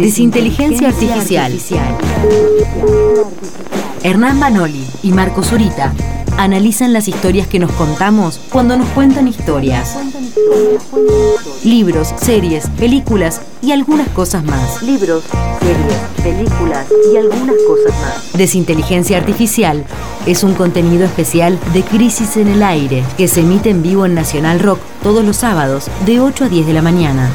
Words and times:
Desinteligencia 0.00 0.88
Artificial. 0.88 1.52
Hernán 4.02 4.38
Manoli 4.38 4.86
y 5.02 5.12
Marco 5.12 5.42
Zurita 5.42 5.92
analizan 6.38 6.94
las 6.94 7.06
historias 7.06 7.46
que 7.46 7.58
nos 7.58 7.70
contamos 7.72 8.40
cuando 8.50 8.78
nos 8.78 8.88
cuentan 8.88 9.28
historias. 9.28 9.98
Libros, 11.64 12.14
series, 12.16 12.68
películas 12.70 13.42
y 13.60 13.72
algunas 13.72 14.08
cosas 14.08 14.42
más. 14.42 14.82
Libros, 14.82 15.22
series, 15.60 15.98
películas 16.22 16.86
y 17.12 17.18
algunas 17.18 17.56
cosas 17.66 18.00
más. 18.00 18.32
Desinteligencia 18.32 19.18
Artificial 19.18 19.84
es 20.24 20.42
un 20.44 20.54
contenido 20.54 21.04
especial 21.04 21.58
de 21.74 21.82
Crisis 21.82 22.38
en 22.38 22.48
el 22.48 22.62
Aire 22.62 23.04
que 23.18 23.28
se 23.28 23.40
emite 23.40 23.68
en 23.68 23.82
vivo 23.82 24.06
en 24.06 24.14
Nacional 24.14 24.60
Rock 24.60 24.80
todos 25.02 25.22
los 25.22 25.36
sábados 25.36 25.90
de 26.06 26.20
8 26.20 26.44
a 26.44 26.48
10 26.48 26.66
de 26.66 26.72
la 26.72 26.80
mañana. 26.80 27.30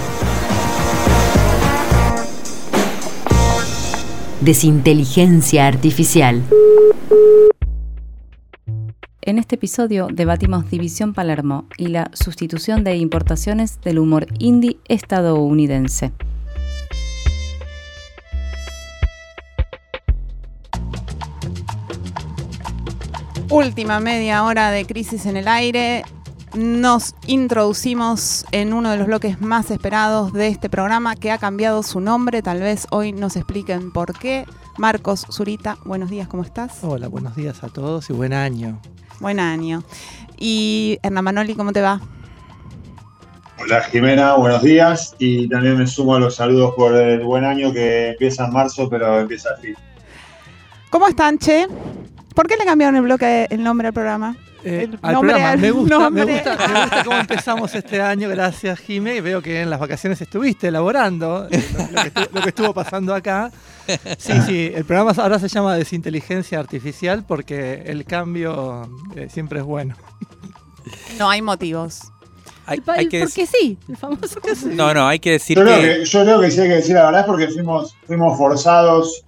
Desinteligencia 4.45 5.65
Artificial. 5.65 6.43
En 9.23 9.39
este 9.39 9.55
episodio 9.55 10.07
debatimos 10.13 10.69
División 10.69 11.15
Palermo 11.15 11.65
y 11.79 11.87
la 11.87 12.11
sustitución 12.13 12.83
de 12.83 12.95
importaciones 12.95 13.81
del 13.81 13.97
humor 13.97 14.27
indie 14.37 14.77
estadounidense. 14.87 16.11
Última 23.49 23.99
media 23.99 24.43
hora 24.43 24.69
de 24.69 24.85
crisis 24.85 25.25
en 25.25 25.37
el 25.37 25.47
aire. 25.47 26.03
Nos 26.53 27.15
introducimos 27.27 28.45
en 28.51 28.73
uno 28.73 28.91
de 28.91 28.97
los 28.97 29.07
bloques 29.07 29.41
más 29.41 29.71
esperados 29.71 30.31
de 30.31 30.47
este 30.47 30.69
programa 30.69 31.15
que 31.15 31.31
ha 31.31 31.37
cambiado 31.37 31.83
su 31.83 31.99
nombre. 31.99 32.41
Tal 32.41 32.61
vez 32.61 32.87
hoy 32.91 33.11
nos 33.11 33.35
expliquen 33.35 33.91
por 33.91 34.17
qué. 34.17 34.45
Marcos 34.77 35.25
Zurita, 35.31 35.77
buenos 35.85 36.09
días, 36.09 36.27
¿cómo 36.27 36.43
estás? 36.43 36.79
Hola, 36.81 37.07
buenos 37.07 37.35
días 37.35 37.63
a 37.63 37.69
todos 37.69 38.09
y 38.09 38.13
buen 38.13 38.33
año. 38.33 38.79
Buen 39.19 39.39
año. 39.39 39.83
Y 40.37 40.97
Hernán 41.03 41.23
Manoli, 41.25 41.55
¿cómo 41.55 41.73
te 41.73 41.81
va? 41.81 42.01
Hola 43.59 43.81
Jimena, 43.83 44.35
buenos 44.35 44.61
días 44.61 45.15
y 45.17 45.47
también 45.49 45.77
me 45.77 45.87
sumo 45.87 46.15
a 46.15 46.19
los 46.19 46.35
saludos 46.35 46.73
por 46.75 46.93
el 46.93 47.21
buen 47.23 47.45
año 47.45 47.73
que 47.73 48.09
empieza 48.09 48.45
en 48.45 48.53
marzo, 48.53 48.89
pero 48.89 49.19
empieza 49.19 49.49
al 49.49 49.61
fin. 49.61 49.75
¿Cómo 50.89 51.07
están, 51.07 51.37
Che? 51.37 51.67
¿Por 52.33 52.47
qué 52.47 52.57
le 52.57 52.65
cambiaron 52.65 52.95
el 52.97 53.01
bloque, 53.01 53.47
el 53.49 53.63
nombre 53.63 53.87
al 53.87 53.93
programa? 53.93 54.35
Eh, 54.65 54.81
El 54.83 54.99
al 55.03 55.13
nombre 55.13 55.33
programa. 55.33 55.51
al 55.51 55.59
Me 55.59 55.69
gusta, 55.71 56.09
me 56.09 56.25
gusta, 56.25 56.57
me 56.67 56.81
gusta 56.81 57.03
cómo 57.05 57.17
empezamos 57.19 57.75
este 57.75 58.01
año, 58.01 58.27
gracias 58.29 58.79
Jime. 58.79 59.21
Veo 59.21 59.39
que 59.41 59.61
en 59.61 59.69
las 59.69 59.79
vacaciones 59.79 60.19
estuviste 60.19 60.69
elaborando 60.69 61.47
eh, 61.51 61.63
lo, 61.77 61.85
lo 61.91 62.01
que 62.01 62.07
estuvo, 62.07 62.25
lo 62.33 62.41
que 62.41 62.49
estuvo 62.49 62.73
pasando 62.73 63.13
acá. 63.13 63.51
Sí, 64.17 64.33
sí, 64.47 64.71
el 64.73 64.83
programa 64.83 65.11
ahora 65.21 65.37
se 65.37 65.47
llama 65.47 65.75
Desinteligencia 65.75 66.59
Artificial 66.59 67.23
porque 67.27 67.83
el 67.85 68.05
cambio 68.05 68.89
eh, 69.15 69.27
siempre 69.31 69.59
es 69.59 69.65
bueno. 69.65 69.95
No 71.19 71.29
hay 71.29 71.43
motivos. 71.43 72.11
Hay, 72.65 72.81
hay 72.87 73.07
que 73.07 73.19
porque 73.19 73.45
sí, 73.45 73.77
el 73.87 73.95
famoso 73.95 74.41
que 74.41 74.55
sí. 74.55 74.69
No, 74.71 74.91
no, 74.95 75.07
hay 75.07 75.19
que 75.19 75.31
decir 75.33 75.55
Yo 75.55 75.63
creo, 75.63 75.75
que, 75.79 75.99
que, 75.99 76.05
yo 76.05 76.23
creo 76.23 76.41
que 76.41 76.49
sí 76.49 76.61
hay 76.61 76.67
que 76.69 76.75
decir 76.75 76.95
la 76.95 77.05
verdad 77.05 77.21
es 77.21 77.27
porque 77.27 77.47
fuimos, 77.49 77.95
fuimos 78.07 78.35
forzados 78.35 79.23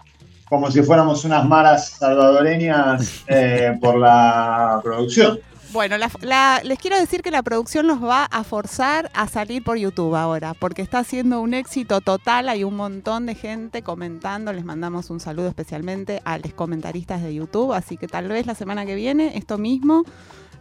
como 0.49 0.71
si 0.71 0.81
fuéramos 0.83 1.23
unas 1.25 1.45
maras 1.47 1.89
salvadoreñas 1.99 3.23
eh, 3.27 3.77
por 3.81 3.97
la 3.97 4.79
producción. 4.83 5.39
Bueno, 5.73 5.97
la- 5.97 6.09
la- 6.21 6.61
les 6.63 6.79
quiero 6.79 6.97
decir 6.97 7.21
que 7.21 7.29
la 7.29 7.43
producción 7.43 7.87
nos 7.87 8.01
va 8.01 8.23
a 8.25 8.43
forzar 8.45 9.11
a 9.13 9.27
salir 9.27 9.63
por 9.63 9.77
YouTube 9.77 10.15
ahora, 10.15 10.53
porque 10.53 10.81
está 10.81 11.03
siendo 11.03 11.41
un 11.41 11.53
éxito 11.53 11.99
total. 11.99 12.47
Hay 12.47 12.63
un 12.63 12.75
montón 12.77 13.25
de 13.25 13.35
gente 13.35 13.81
comentando. 13.81 14.53
Les 14.53 14.63
mandamos 14.63 15.09
un 15.09 15.19
saludo 15.19 15.49
especialmente 15.49 16.21
a 16.23 16.37
los 16.37 16.53
comentaristas 16.53 17.21
de 17.21 17.33
YouTube. 17.35 17.73
Así 17.73 17.97
que 17.97 18.07
tal 18.07 18.29
vez 18.29 18.45
la 18.45 18.55
semana 18.55 18.85
que 18.85 18.95
viene 18.95 19.37
esto 19.37 19.57
mismo 19.57 20.03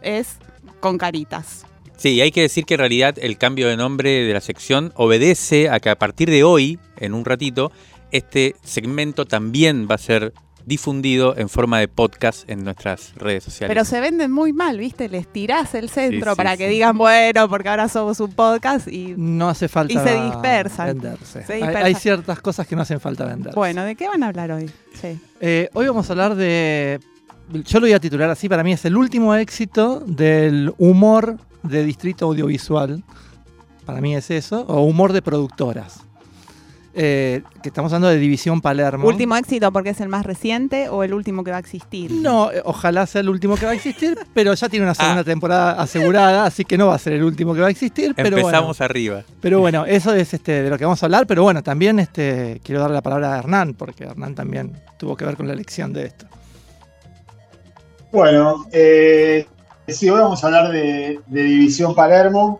es 0.01 0.37
con 0.81 0.97
caritas. 0.97 1.65
sí, 1.95 2.19
hay 2.21 2.31
que 2.31 2.41
decir 2.41 2.65
que 2.65 2.73
en 2.75 2.79
realidad 2.79 3.15
el 3.19 3.37
cambio 3.37 3.69
de 3.69 3.77
nombre 3.77 4.09
de 4.25 4.33
la 4.33 4.41
sección 4.41 4.91
obedece 4.95 5.69
a 5.69 5.79
que 5.79 5.89
a 5.89 5.97
partir 5.97 6.29
de 6.29 6.43
hoy, 6.43 6.77
en 6.97 7.13
un 7.15 7.23
ratito, 7.25 7.71
este 8.11 8.55
segmento 8.63 9.25
también 9.25 9.87
va 9.89 9.95
a 9.95 9.99
ser 9.99 10.33
difundido 10.65 11.37
en 11.37 11.47
forma 11.47 11.79
de 11.79 11.87
podcast 11.87 12.49
en 12.49 12.65
nuestras 12.65 13.13
redes 13.15 13.45
sociales. 13.45 13.73
Pero 13.73 13.85
se 13.85 14.01
venden 14.01 14.31
muy 14.31 14.51
mal, 14.51 14.77
¿viste? 14.77 15.07
Les 15.07 15.25
tirás 15.25 15.73
el 15.75 15.89
centro 15.89 16.31
Sí, 16.31 16.31
sí, 16.31 16.35
para 16.35 16.51
sí. 16.51 16.57
que 16.57 16.67
digan, 16.67 16.97
bueno, 16.97 17.47
porque 17.47 17.69
ahora 17.69 17.87
somos 17.87 18.19
un 18.19 18.33
podcast 18.33 18.85
y... 18.89 19.13
No 19.15 19.47
hace 19.47 19.69
falta 19.69 19.93
Y 19.93 19.97
se 19.97 20.21
dispersan. 20.25 20.87
venderse. 20.87 21.45
Se 21.45 21.53
Hay- 21.53 21.59
dispersan. 21.61 21.85
Hay, 21.85 21.95
ciertas 21.95 22.41
cosas 22.41 22.67
que 22.67 22.75
no 22.75 22.81
hacen 22.81 22.99
falta 22.99 23.25
vender. 23.25 23.53
Bueno, 23.55 23.83
¿de 23.85 23.95
qué 23.95 24.09
van 24.09 24.23
a 24.23 24.27
hablar 24.27 24.51
hoy? 24.51 24.69
Sí. 24.93 25.17
Eh, 25.39 25.69
hoy 25.73 25.87
vamos 25.87 26.09
a 26.09 26.13
hablar 26.13 26.35
de. 26.35 26.99
Yo 27.53 27.79
lo 27.79 27.85
voy 27.85 27.93
a 27.93 27.99
titular 28.01 28.29
así, 28.29 28.49
para 28.49 28.61
mí 28.61 28.73
es 28.73 28.83
el 28.83 28.97
último 28.97 29.33
éxito 29.35 30.01
del 30.05 30.73
humor 30.77 31.37
de 31.63 31.85
distrito 31.85 32.25
audiovisual. 32.25 33.05
Para 33.85 34.01
mí 34.01 34.17
es 34.17 34.29
eso, 34.31 34.65
o 34.67 34.81
humor 34.81 35.13
de 35.13 35.21
productoras. 35.21 36.01
Eh, 36.93 37.43
que 37.61 37.69
estamos 37.69 37.91
hablando 37.93 38.07
de 38.07 38.17
División 38.17 38.59
Palermo. 38.61 39.07
¿Último 39.07 39.35
éxito 39.35 39.71
porque 39.71 39.91
es 39.91 40.01
el 40.01 40.09
más 40.09 40.25
reciente 40.25 40.89
o 40.89 41.03
el 41.03 41.13
último 41.13 41.43
que 41.43 41.51
va 41.51 41.57
a 41.57 41.59
existir? 41.59 42.11
No, 42.11 42.51
eh, 42.51 42.61
ojalá 42.65 43.05
sea 43.05 43.21
el 43.21 43.29
último 43.29 43.55
que 43.55 43.65
va 43.67 43.73
a 43.73 43.75
existir, 43.75 44.17
pero 44.33 44.53
ya 44.55 44.67
tiene 44.67 44.85
una 44.85 44.95
segunda 44.95 45.21
Ah. 45.21 45.23
temporada 45.23 45.71
asegurada, 45.81 46.45
así 46.45 46.65
que 46.65 46.77
no 46.77 46.87
va 46.87 46.95
a 46.95 46.99
ser 46.99 47.13
el 47.13 47.23
último 47.23 47.53
que 47.53 47.61
va 47.61 47.67
a 47.67 47.69
existir. 47.69 48.13
Pero 48.15 48.31
bueno, 48.31 48.47
Empezamos 48.47 48.81
arriba. 48.81 49.23
pero 49.41 49.59
bueno, 49.59 49.85
eso 49.85 50.13
es 50.13 50.33
este, 50.33 50.63
de 50.63 50.69
lo 50.71 50.77
que 50.77 50.85
vamos 50.85 51.01
a 51.03 51.05
hablar. 51.05 51.27
Pero 51.27 51.43
bueno, 51.43 51.61
también 51.61 51.99
este, 51.99 52.59
quiero 52.63 52.81
darle 52.81 52.95
la 52.95 53.01
palabra 53.03 53.35
a 53.35 53.39
Hernán, 53.39 53.75
porque 53.75 54.05
Hernán 54.05 54.33
también 54.33 54.73
tuvo 54.97 55.15
que 55.15 55.25
ver 55.25 55.35
con 55.37 55.47
la 55.47 55.53
elección 55.53 55.93
de 55.93 56.05
esto. 56.07 56.25
Bueno, 58.11 58.65
eh, 58.71 59.45
sí, 59.87 60.09
hoy 60.09 60.19
vamos 60.19 60.43
a 60.43 60.47
hablar 60.47 60.71
de, 60.71 61.19
de 61.27 61.43
División 61.43 61.93
Palermo. 61.93 62.59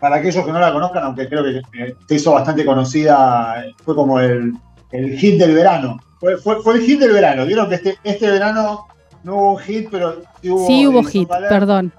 Para 0.00 0.16
aquellos 0.16 0.44
que 0.44 0.52
no 0.52 0.60
la 0.60 0.72
conozcan, 0.72 1.04
aunque 1.04 1.28
creo 1.28 1.42
que 1.42 1.60
se 2.06 2.14
hizo 2.14 2.32
bastante 2.32 2.64
conocida, 2.64 3.66
fue 3.84 3.94
como 3.94 4.20
el, 4.20 4.52
el 4.92 5.18
hit 5.18 5.38
del 5.38 5.54
verano. 5.54 6.00
Fue, 6.20 6.36
fue, 6.36 6.62
fue 6.62 6.74
el 6.74 6.82
hit 6.82 7.00
del 7.00 7.12
verano. 7.12 7.46
Vieron 7.46 7.68
que 7.68 7.76
este, 7.76 7.98
este 8.04 8.30
verano 8.30 8.86
no 9.24 9.34
hubo 9.34 9.52
un 9.54 9.58
hit, 9.58 9.88
pero 9.90 10.22
sí 10.40 10.50
hubo, 10.50 10.66
Sí 10.66 10.86
hubo 10.86 11.02
hit, 11.02 11.28
perdón. 11.28 11.92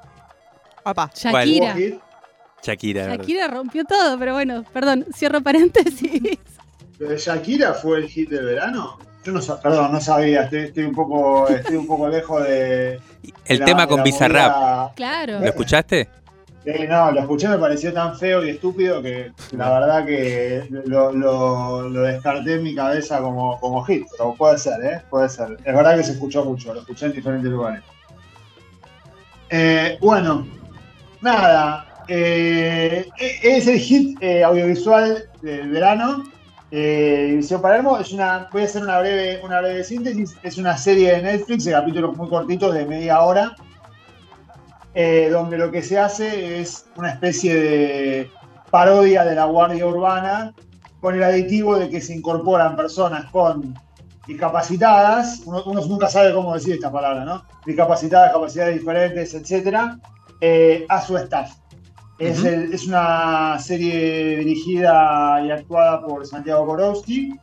Papá. 0.83 1.11
Shakira. 1.13 1.73
Hit. 1.73 1.99
Shakira, 2.61 3.01
¿verdad? 3.03 3.17
Shakira 3.19 3.47
rompió 3.47 3.85
todo, 3.85 4.17
pero 4.19 4.33
bueno, 4.33 4.63
perdón, 4.73 5.05
cierro 5.13 5.41
paréntesis. 5.41 6.39
¿Lo 6.97 7.09
de 7.09 7.17
Shakira 7.17 7.73
fue 7.73 7.99
el 7.99 8.09
hit 8.09 8.29
del 8.29 8.45
verano? 8.45 8.97
Yo 9.23 9.31
no 9.33 9.41
sabía, 9.41 9.61
perdón, 9.61 9.91
no 9.91 10.01
sabía, 10.01 10.43
estoy, 10.43 10.59
estoy 10.59 10.83
un 10.83 10.95
poco, 10.95 11.47
estoy 11.47 11.75
un 11.75 11.87
poco 11.87 12.07
lejos 12.07 12.43
de. 12.43 12.99
El 13.45 13.59
de 13.59 13.65
tema 13.65 13.87
con 13.87 14.03
Bizarrap. 14.03 14.95
Claro. 14.95 15.39
¿Lo 15.39 15.45
escuchaste? 15.45 16.09
No, 16.87 17.11
lo 17.11 17.21
escuché, 17.21 17.47
me 17.47 17.57
pareció 17.57 17.91
tan 17.93 18.17
feo 18.17 18.43
y 18.43 18.49
estúpido 18.49 19.01
que 19.01 19.31
la 19.51 19.71
verdad 19.71 20.05
que 20.05 20.67
lo, 20.85 21.89
descarté 21.89 22.55
en 22.55 22.63
mi 22.63 22.75
cabeza 22.75 23.19
como, 23.21 23.59
como 23.59 23.83
hit, 23.85 24.05
pero 24.11 24.35
puede 24.35 24.57
ser, 24.57 24.83
¿eh? 24.83 25.01
Puede 25.09 25.29
ser. 25.29 25.57
Es 25.63 25.75
verdad 25.75 25.97
que 25.97 26.03
se 26.03 26.11
escuchó 26.11 26.45
mucho, 26.45 26.73
lo 26.73 26.81
escuché 26.81 27.07
en 27.07 27.13
diferentes 27.13 27.49
lugares. 27.49 27.81
Eh, 29.49 29.97
bueno, 29.99 30.45
nada, 31.21 32.03
eh, 32.07 33.07
e- 33.17 33.39
es 33.41 33.67
el 33.67 33.79
hit 33.79 34.21
eh, 34.21 34.43
audiovisual 34.43 35.23
del 35.41 35.69
verano. 35.69 36.23
Eh, 36.71 37.41
Palermo 37.61 37.97
es 37.97 38.11
una, 38.11 38.47
voy 38.51 38.61
a 38.61 38.65
hacer 38.65 38.83
una 38.83 38.99
breve, 38.99 39.39
una 39.43 39.61
breve 39.61 39.83
síntesis. 39.83 40.37
Es 40.43 40.57
una 40.59 40.77
serie 40.77 41.13
de 41.13 41.21
Netflix 41.23 41.65
de 41.65 41.71
capítulos 41.71 42.15
muy 42.15 42.29
cortitos 42.29 42.75
de 42.75 42.85
media 42.85 43.21
hora 43.21 43.55
eh, 44.93 45.29
donde 45.31 45.57
lo 45.57 45.71
que 45.71 45.81
se 45.83 45.97
hace 45.99 46.59
es 46.61 46.85
una 46.95 47.11
especie 47.11 47.55
de 47.55 48.31
parodia 48.71 49.23
de 49.23 49.35
la 49.35 49.45
Guardia 49.45 49.85
Urbana 49.85 50.53
con 50.99 51.15
el 51.15 51.23
aditivo 51.23 51.77
de 51.77 51.89
que 51.89 52.01
se 52.01 52.13
incorporan 52.15 52.75
personas 52.75 53.25
con 53.31 53.73
discapacitadas, 54.27 55.41
uno, 55.45 55.63
uno 55.65 55.85
nunca 55.85 56.07
sabe 56.07 56.33
cómo 56.33 56.53
decir 56.53 56.75
esta 56.75 56.91
palabra, 56.91 57.25
¿no? 57.25 57.43
Discapacitadas, 57.65 58.31
capacidades 58.31 58.75
diferentes, 58.79 59.33
etcétera, 59.33 59.97
eh, 60.41 60.85
a 60.87 61.01
su 61.01 61.17
staff. 61.17 61.51
Es, 62.17 62.39
Ujú. 62.39 62.47
el- 62.47 62.73
es 62.73 62.85
una 62.87 63.57
serie 63.59 64.37
dirigida 64.37 65.41
y 65.45 65.51
actuada 65.51 66.01
por 66.05 66.25
Santiago 66.25 66.65
Borowski. 66.65 67.33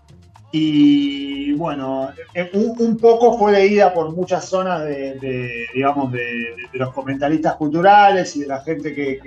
Y 0.58 1.52
bueno, 1.52 2.08
eh, 2.32 2.50
un, 2.54 2.96
poco 2.96 3.36
fue 3.36 3.52
leída 3.52 3.92
por 3.92 4.14
muchas 4.14 4.46
zonas 4.46 4.84
de, 4.84 5.16
de, 5.16 5.66
digamos, 5.74 6.10
de, 6.12 6.56
los 6.72 6.94
comentaristas 6.94 7.56
culturales 7.56 8.34
y 8.36 8.40
de 8.40 8.46
la 8.46 8.62
gente 8.62 8.94
que, 8.94 9.20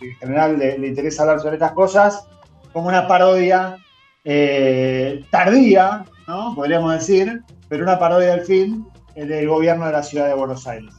en 0.00 0.14
general 0.20 0.56
le, 0.56 0.86
interesa 0.86 1.22
hablar 1.22 1.40
sobre 1.40 1.54
estas 1.54 1.72
cosas, 1.72 2.28
como 2.72 2.86
una 2.86 3.08
parodia 3.08 3.78
eh, 4.22 5.24
tardía, 5.30 6.04
¿no? 6.28 6.54
Podríamos 6.54 6.92
decir, 6.94 7.42
pero 7.68 7.82
una 7.82 7.98
parodia 7.98 8.34
al 8.34 8.42
fin 8.42 8.86
del 9.16 9.48
gobierno 9.48 9.86
de 9.86 9.92
la 9.92 10.04
ciudad 10.04 10.28
de 10.28 10.34
Buenos 10.34 10.68
Aires. 10.68 10.94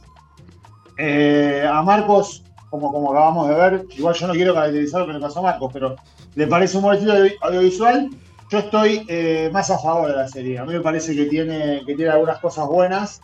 Eh, 0.98 1.66
a 1.66 1.82
Marcos, 1.82 2.44
como, 2.68 3.10
acabamos 3.10 3.48
de 3.48 3.54
ver, 3.54 3.86
igual 3.96 4.14
yo 4.14 4.26
no 4.26 4.34
quiero 4.34 4.52
caracterizar 4.52 5.00
lo 5.00 5.06
que 5.06 5.12
le 5.14 5.20
pasó 5.20 5.38
a 5.38 5.44
Marcos, 5.44 5.70
pero 5.72 5.96
le 6.34 6.46
parece 6.46 6.76
un 6.76 6.92
estilo 6.92 7.14
audio- 7.14 7.32
audiovisual. 7.40 8.10
Yo 8.48 8.58
estoy 8.58 9.04
eh, 9.08 9.50
más 9.52 9.70
a 9.70 9.78
favor 9.78 10.08
de 10.08 10.16
la 10.16 10.28
serie. 10.28 10.58
A 10.58 10.64
mí 10.64 10.72
me 10.72 10.80
parece 10.80 11.14
que 11.14 11.26
tiene, 11.26 11.82
que 11.86 11.94
tiene 11.94 12.10
algunas 12.10 12.38
cosas 12.38 12.66
buenas. 12.66 13.20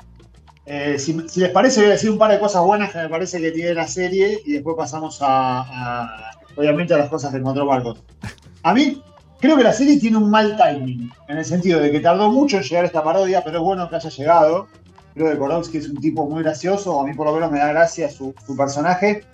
Eh, 0.67 0.99
si, 0.99 1.13
les 1.13 1.51
parece, 1.51 1.81
voy 1.81 1.91
a 1.91 1.93
decir 1.93 2.11
un 2.11 2.19
par 2.19 2.31
de 2.31 2.39
cosas 2.39 2.63
buenas 2.63 2.93
que 2.93 2.99
me 2.99 3.09
parece 3.09 3.41
que 3.41 3.51
tiene 3.51 3.75
la 3.75 3.87
serie 3.87 4.41
y 4.45 4.53
después 4.53 4.77
pasamos 4.77 5.19
a, 5.21 6.31
obviamente, 6.57 6.95
a 6.95 6.99
las 6.99 7.09
cosas 7.09 7.33
que 7.33 7.39
encontró 7.39 7.67
Marcos. 7.67 8.03
A 8.63 8.73
mí, 8.73 9.03
creo 9.41 9.57
que 9.57 9.65
la 9.65 9.73
serie 9.73 9.99
tiene 9.99 10.19
un 10.19 10.31
mal 10.31 10.57
timing, 10.57 11.11
en 11.29 11.39
el 11.39 11.45
sentido 11.45 11.81
de 11.81 11.91
que 11.91 12.01
tardó 12.01 12.31
mucho 12.31 12.59
en 12.59 12.63
llegar 12.63 12.85
esta 12.85 13.03
parodia, 13.03 13.43
pero 13.45 13.59
es 13.59 13.65
bueno 13.65 13.89
que 13.89 13.97
haya 13.97 14.11
llegado. 14.11 14.69
Creo 15.15 15.31
que 15.31 15.39
Korowski 15.39 15.79
es 15.79 15.89
un 15.89 16.01
tipo 16.01 16.29
muy 16.29 16.43
gracioso, 16.43 17.01
a 17.01 17.05
mí 17.05 17.13
por 17.13 17.27
lo 17.27 17.35
menos 17.35 17.51
me 17.51 17.59
da 17.59 17.69
gracia 17.69 18.09
su 18.09 18.35
personaje. 18.57 19.25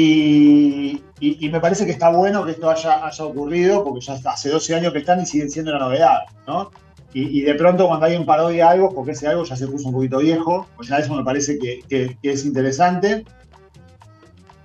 Y, 0.00 1.48
me 1.50 1.60
parece 1.60 1.84
que 1.84 1.92
está 1.92 2.10
bueno 2.10 2.44
que 2.44 2.52
esto 2.52 2.70
haya, 2.70 3.04
haya 3.04 3.24
ocurrido, 3.24 3.82
porque 3.82 4.00
ya 4.00 4.14
hace 4.24 4.48
12 4.48 4.74
años 4.76 4.92
que 4.92 5.00
están 5.00 5.20
y 5.20 5.26
siguen 5.26 5.50
siendo 5.50 5.72
una 5.72 5.80
novedad, 5.80 6.20
¿no? 6.46 6.70
Y, 7.12 7.40
y 7.40 7.42
de 7.42 7.54
pronto 7.54 7.88
cuando 7.88 8.06
alguien 8.06 8.24
parodia 8.24 8.70
algo, 8.70 8.94
porque 8.94 9.12
ese 9.12 9.26
algo 9.26 9.42
ya 9.44 9.56
se 9.56 9.66
puso 9.66 9.88
un 9.88 9.94
poquito 9.94 10.18
viejo, 10.18 10.68
pues 10.76 10.88
ya 10.88 10.98
eso 10.98 11.14
me 11.14 11.24
parece 11.24 11.58
que, 11.58 12.16
es 12.22 12.44
interesante. 12.44 13.24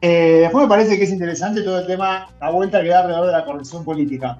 Eh, 0.01 0.39
después 0.41 0.65
me 0.65 0.69
parece 0.69 0.97
que 0.97 1.05
es 1.05 1.11
interesante 1.11 1.61
todo 1.61 1.79
el 1.79 1.87
tema, 1.87 2.27
la 2.39 2.51
vuelta 2.51 2.83
que 2.83 2.89
da 2.89 2.99
alrededor 2.99 3.27
de 3.27 3.31
la 3.31 3.45
corrección 3.45 3.83
política. 3.83 4.37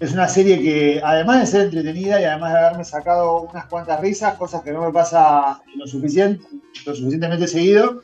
Es 0.00 0.12
una 0.12 0.26
serie 0.26 0.60
que, 0.60 1.00
además 1.04 1.40
de 1.40 1.46
ser 1.46 1.60
entretenida 1.62 2.20
y 2.20 2.24
además 2.24 2.52
de 2.52 2.58
haberme 2.58 2.84
sacado 2.84 3.42
unas 3.42 3.66
cuantas 3.66 4.00
risas, 4.00 4.34
cosas 4.34 4.62
que 4.62 4.72
no 4.72 4.82
me 4.82 4.92
pasa 4.92 5.60
lo 5.76 5.86
suficientemente 5.86 7.46
seguido, 7.46 8.02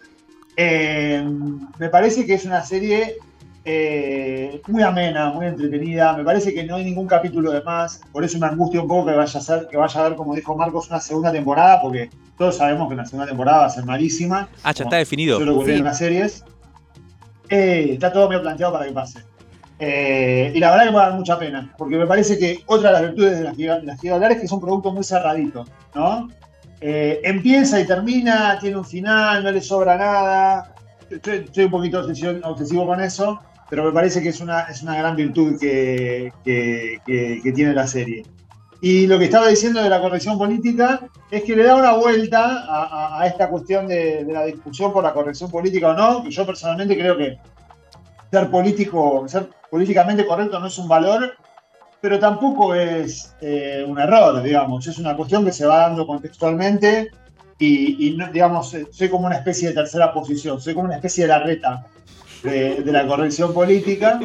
eh, 0.57 1.25
me 1.79 1.89
parece 1.89 2.27
que 2.27 2.35
es 2.35 2.45
una 2.45 2.63
serie 2.63 3.17
eh, 3.65 4.61
muy 4.69 4.83
amena, 4.83 5.31
muy 5.31 5.47
entretenida. 5.47 6.15
Me 6.17 6.25
parece 6.25 6.53
que 6.53 6.65
no 6.65 6.77
hay 6.77 6.85
ningún 6.85 7.07
capítulo 7.07 7.51
de 7.53 7.63
más. 7.63 8.01
Por 8.13 8.25
eso 8.25 8.39
me 8.39 8.47
angustia 8.47 8.81
un 8.81 8.89
poco 8.89 9.07
que 9.07 9.13
vaya 9.15 9.39
a 9.39 9.43
ser, 9.43 9.69
que 9.71 9.77
vaya 9.77 10.01
a 10.01 10.07
haber, 10.07 10.17
como 10.17 10.35
dijo 10.35 10.57
Marcos, 10.57 10.89
una 10.89 11.01
segunda 11.01 11.31
temporada, 11.33 11.81
porque 11.81 12.11
todos 12.37 12.57
sabemos 12.57 12.89
que 12.89 12.97
la 12.97 13.05
segunda 13.07 13.27
temporada 13.29 13.59
va 13.59 13.67
a 13.67 13.71
ser 13.71 13.85
malísima. 13.85 14.49
Ah, 14.63 14.73
ya 14.73 14.85
está 14.85 14.97
definido. 14.97 15.37
Ocurrir 15.39 15.75
Sí. 15.75 15.79
en 15.79 15.85
las 15.85 15.99
series. 15.99 16.45
Eh, 17.49 17.91
está 17.93 18.13
todo 18.13 18.29
medio 18.29 18.43
planteado 18.43 18.73
para 18.73 18.87
que 18.87 18.93
pase. 18.93 19.21
Eh, 19.79 20.53
y 20.55 20.61
la 20.61 20.71
verdad 20.71 20.85
que 20.85 20.91
me 20.91 20.97
va 20.97 21.07
a 21.07 21.09
dar 21.11 21.19
mucha 21.19 21.39
pena, 21.39 21.75
porque 21.77 21.97
me 21.97 22.07
parece 22.07 22.39
que 22.39 22.61
otra 22.67 22.91
de 22.91 22.93
las 22.93 23.03
virtudes 23.03 23.39
de 23.39 23.45
las 23.45 23.57
que, 23.57 23.67
las 23.67 23.97
que 23.97 24.01
quiero 24.03 24.15
hablar 24.17 24.33
es 24.33 24.39
que 24.39 24.45
es 24.47 24.53
un 24.53 24.61
producto 24.61 24.93
muy 24.93 25.03
cerradito, 25.03 25.65
¿no? 25.95 26.29
Eh, 26.85 27.21
empieza 27.23 27.79
y 27.81 27.87
termina, 27.87 28.59
tiene 28.61 28.77
un 28.77 28.85
final, 28.85 29.45
no 29.45 29.53
le 29.53 29.61
sobra 29.61 29.97
nada. 29.97 30.75
Estoy, 31.09 31.45
estoy 31.45 31.65
un 31.67 31.71
poquito 31.71 32.01
obsesivo, 32.01 32.87
con 32.87 33.01
eso, 33.01 33.41
pero 33.71 33.85
me 33.85 33.93
parece 33.93 34.21
que 34.21 34.31
es 34.31 34.41
una, 34.41 34.63
es 34.63 34.83
una 34.83 34.97
gran 34.97 35.15
virtud 35.15 35.59
que, 35.61 36.33
que- 36.45 36.99
que- 37.07 37.41
que 37.43 37.53
tiene 37.53 37.73
la 37.73 37.87
serie. 37.87 38.25
Y 38.81 39.07
lo 39.07 39.17
que 39.17 39.27
estaba 39.27 39.47
diciendo 39.47 39.81
de 39.81 39.89
la 39.89 40.01
corrección 40.01 40.37
política 40.37 40.99
es 41.31 41.45
que 41.45 41.55
le 41.55 41.63
da 41.63 41.77
una 41.77 41.93
vuelta 41.93 42.65
a, 42.67 42.83
a- 42.83 43.23
a 43.23 43.27
esta 43.29 43.49
cuestión 43.49 43.87
de, 43.87 44.25
de 44.25 44.33
la 44.33 44.45
discusión 44.47 44.93
por 44.93 45.05
la 45.05 45.13
corrección 45.13 45.53
política 45.53 45.91
o 45.91 45.95
no, 45.95 46.25
que 46.25 46.33
yo 46.33 46.45
personalmente 46.45 46.99
creo 46.99 47.17
que 47.17 47.39
ser 48.33 48.51
político, 48.51 49.25
ser 49.29 49.49
políticamente 49.71 50.27
correcto 50.27 50.59
no 50.59 50.67
es 50.67 50.77
un 50.79 50.89
valor, 50.89 51.33
pero 52.03 52.19
tampoco 52.19 52.75
es 52.75 53.33
eh, 53.41 53.85
un 53.87 53.99
error, 53.99 54.43
digamos. 54.43 54.85
Es 54.89 54.99
una 54.99 55.17
cuestión 55.17 55.45
que 55.45 55.53
se 55.53 55.65
va 55.65 55.89
dando 55.89 56.05
contextualmente 56.05 57.13
y, 57.61 58.19
digamos, 58.33 58.75
eh, 58.75 58.89
soy 58.91 59.09
como 59.09 59.27
una 59.27 59.37
especie 59.37 59.69
de 59.69 59.75
tercera 59.75 60.13
posición, 60.13 60.61
soy 60.61 60.75
como 60.75 60.87
una 60.87 60.97
especie 60.97 61.23
de 61.25 61.29
la 61.29 61.39
reta 61.39 61.87
de, 62.43 62.83
la 62.87 63.07
corrección 63.07 63.55
política. 63.55 64.19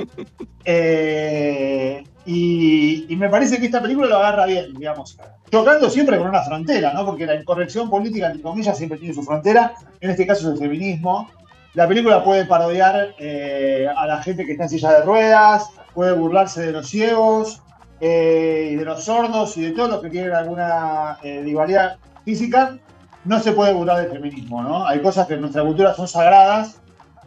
Eh, 0.65 2.03
y, 2.25 3.05
y 3.07 3.15
me 3.15 3.29
parece 3.29 3.59
que 3.59 3.67
esta 3.67 3.79
película 3.79 4.07
lo 4.07 4.17
agarra 4.17 4.47
bien, 4.47 4.73
digamos, 4.73 5.15
chocando 5.51 5.87
siempre 5.91 6.17
con 6.17 6.29
una 6.29 6.41
frontera, 6.41 6.93
¿no? 6.93 7.05
Porque 7.05 7.27
la 7.27 7.35
incorrección 7.35 7.91
política, 7.91 8.25
entre 8.25 8.41
comillas, 8.41 8.75
siempre 8.75 8.97
tiene 8.97 9.13
su 9.13 9.21
frontera, 9.21 9.75
en 10.01 10.09
este 10.09 10.25
caso 10.25 10.47
es 10.47 10.53
el 10.53 10.59
feminismo. 10.59 11.29
La 11.75 11.87
película 11.87 12.23
puede 12.23 12.45
parodiar 12.45 13.13
eh, 13.19 13.87
a 13.95 14.07
la 14.07 14.23
gente 14.23 14.47
que 14.47 14.53
está 14.53 14.63
en 14.63 14.69
silla 14.69 14.93
de 14.93 15.01
ruedas, 15.03 15.69
puede 15.93 16.13
burlarse 16.13 16.65
de 16.65 16.71
los 16.71 16.89
ciegos 16.89 17.61
eh, 17.99 18.69
y 18.71 18.75
de 18.75 18.85
los 18.85 19.03
sordos 19.03 19.55
y 19.57 19.61
de 19.63 19.71
todos 19.71 19.89
los 19.89 20.01
que 20.01 20.09
tienen 20.09 20.33
alguna 20.33 21.17
eh, 21.23 21.41
discapacidad 21.43 21.97
física. 22.25 22.77
No 23.25 23.39
se 23.39 23.51
puede 23.51 23.73
burlar 23.73 23.97
del 24.01 24.11
feminismo, 24.11 24.61
¿no? 24.63 24.85
Hay 24.87 25.01
cosas 25.01 25.27
que 25.27 25.33
en 25.33 25.41
nuestra 25.41 25.63
cultura 25.63 25.93
son 25.93 26.07
sagradas 26.07 26.79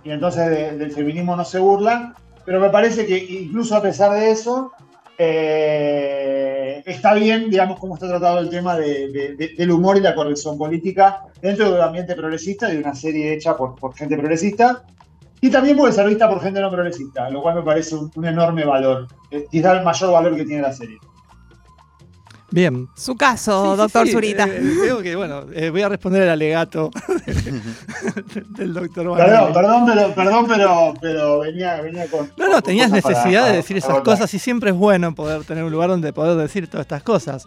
y 0.05 0.11
entonces 0.11 0.49
de- 0.49 0.77
del 0.79 0.93
feminismo 0.93 1.37
no 1.37 1.45
se 1.45 1.59
burlan, 1.59 2.15
pero 2.45 2.59
me 2.61 2.71
parece 2.71 3.05
que 3.05 3.19
incluso 3.19 3.77
a 3.77 3.83
pesar 3.83 4.13
de 4.13 4.31
eso, 4.31 4.73
eh, 5.19 6.83
está 6.87 7.15
bien, 7.15 7.51
digamos, 7.51 7.79
cómo 7.79 7.95
está 7.95 8.09
tratado 8.09 8.39
el 8.39 8.49
tema 8.51 8.77
de- 8.77 9.09
de- 9.11 9.35
de- 9.37 9.55
del 9.57 9.71
humor 9.71 9.97
y 9.97 10.01
la 10.01 10.15
corrección 10.15 10.57
política 10.57 11.23
dentro 11.43 11.71
del 11.71 11.83
ambiente 11.83 12.15
progresista, 12.15 12.69
de 12.69 12.79
una 12.79 12.95
serie 12.95 13.35
hecha 13.35 13.57
por, 13.57 13.75
por 13.77 13.95
gente 13.95 14.17
progresista, 14.17 14.83
y 15.41 15.51
también 15.51 15.77
puede 15.77 15.93
ser 15.93 16.07
vista 16.07 16.29
por 16.29 16.41
gente 16.43 16.61
no 16.61 16.71
progresista, 16.71 17.29
lo 17.31 17.41
cual 17.43 17.57
me 17.57 17.63
parece 17.63 17.95
un, 17.95 18.11
un 18.15 18.25
enorme 18.27 18.65
valor, 18.65 19.09
eh, 19.31 19.47
quizá 19.51 19.73
el 19.79 19.85
mayor 19.85 20.13
valor 20.13 20.37
que 20.37 20.45
tiene 20.45 20.63
la 20.63 20.73
serie. 20.73 20.99
Bien. 22.53 22.89
Su 22.97 23.17
caso, 23.17 23.73
Sí, 23.75 23.79
doctor 23.79 24.07
sí, 24.09 24.13
Zurita. 24.13 24.45
eh, 24.45 24.61
creo 24.83 25.01
que, 25.03 25.15
bueno, 25.15 25.45
eh, 25.55 25.71
voy 25.71 25.83
a 25.83 25.89
responder 25.89 26.23
el 26.23 26.31
alegato 26.31 26.91
del 28.57 28.75
doctor 28.75 29.17
Perdón, 29.17 29.53
perdón, 29.53 29.85
pero, 29.87 30.15
perdón, 30.15 30.47
pero, 30.49 30.95
pero 31.01 31.39
venía, 31.41 31.81
venía 31.81 32.07
con. 32.09 32.31
No, 32.37 32.49
no, 32.49 32.61
tenías 32.61 32.91
para- 32.91 33.01
necesidad 33.15 33.43
de 33.43 33.47
para- 33.51 33.57
decir 33.57 33.77
para 33.77 33.79
esas 33.79 33.91
volver. 33.93 34.05
cosas 34.05 34.35
y 34.35 34.39
siempre 34.41 34.71
es 34.71 34.77
bueno 34.77 35.15
poder 35.15 35.45
tener 35.45 35.63
un 35.63 35.71
lugar 35.71 35.91
donde 35.91 36.13
poder 36.13 36.37
decir 36.37 36.69
todas 36.69 36.85
estas 36.85 37.05
cosas. 37.05 37.45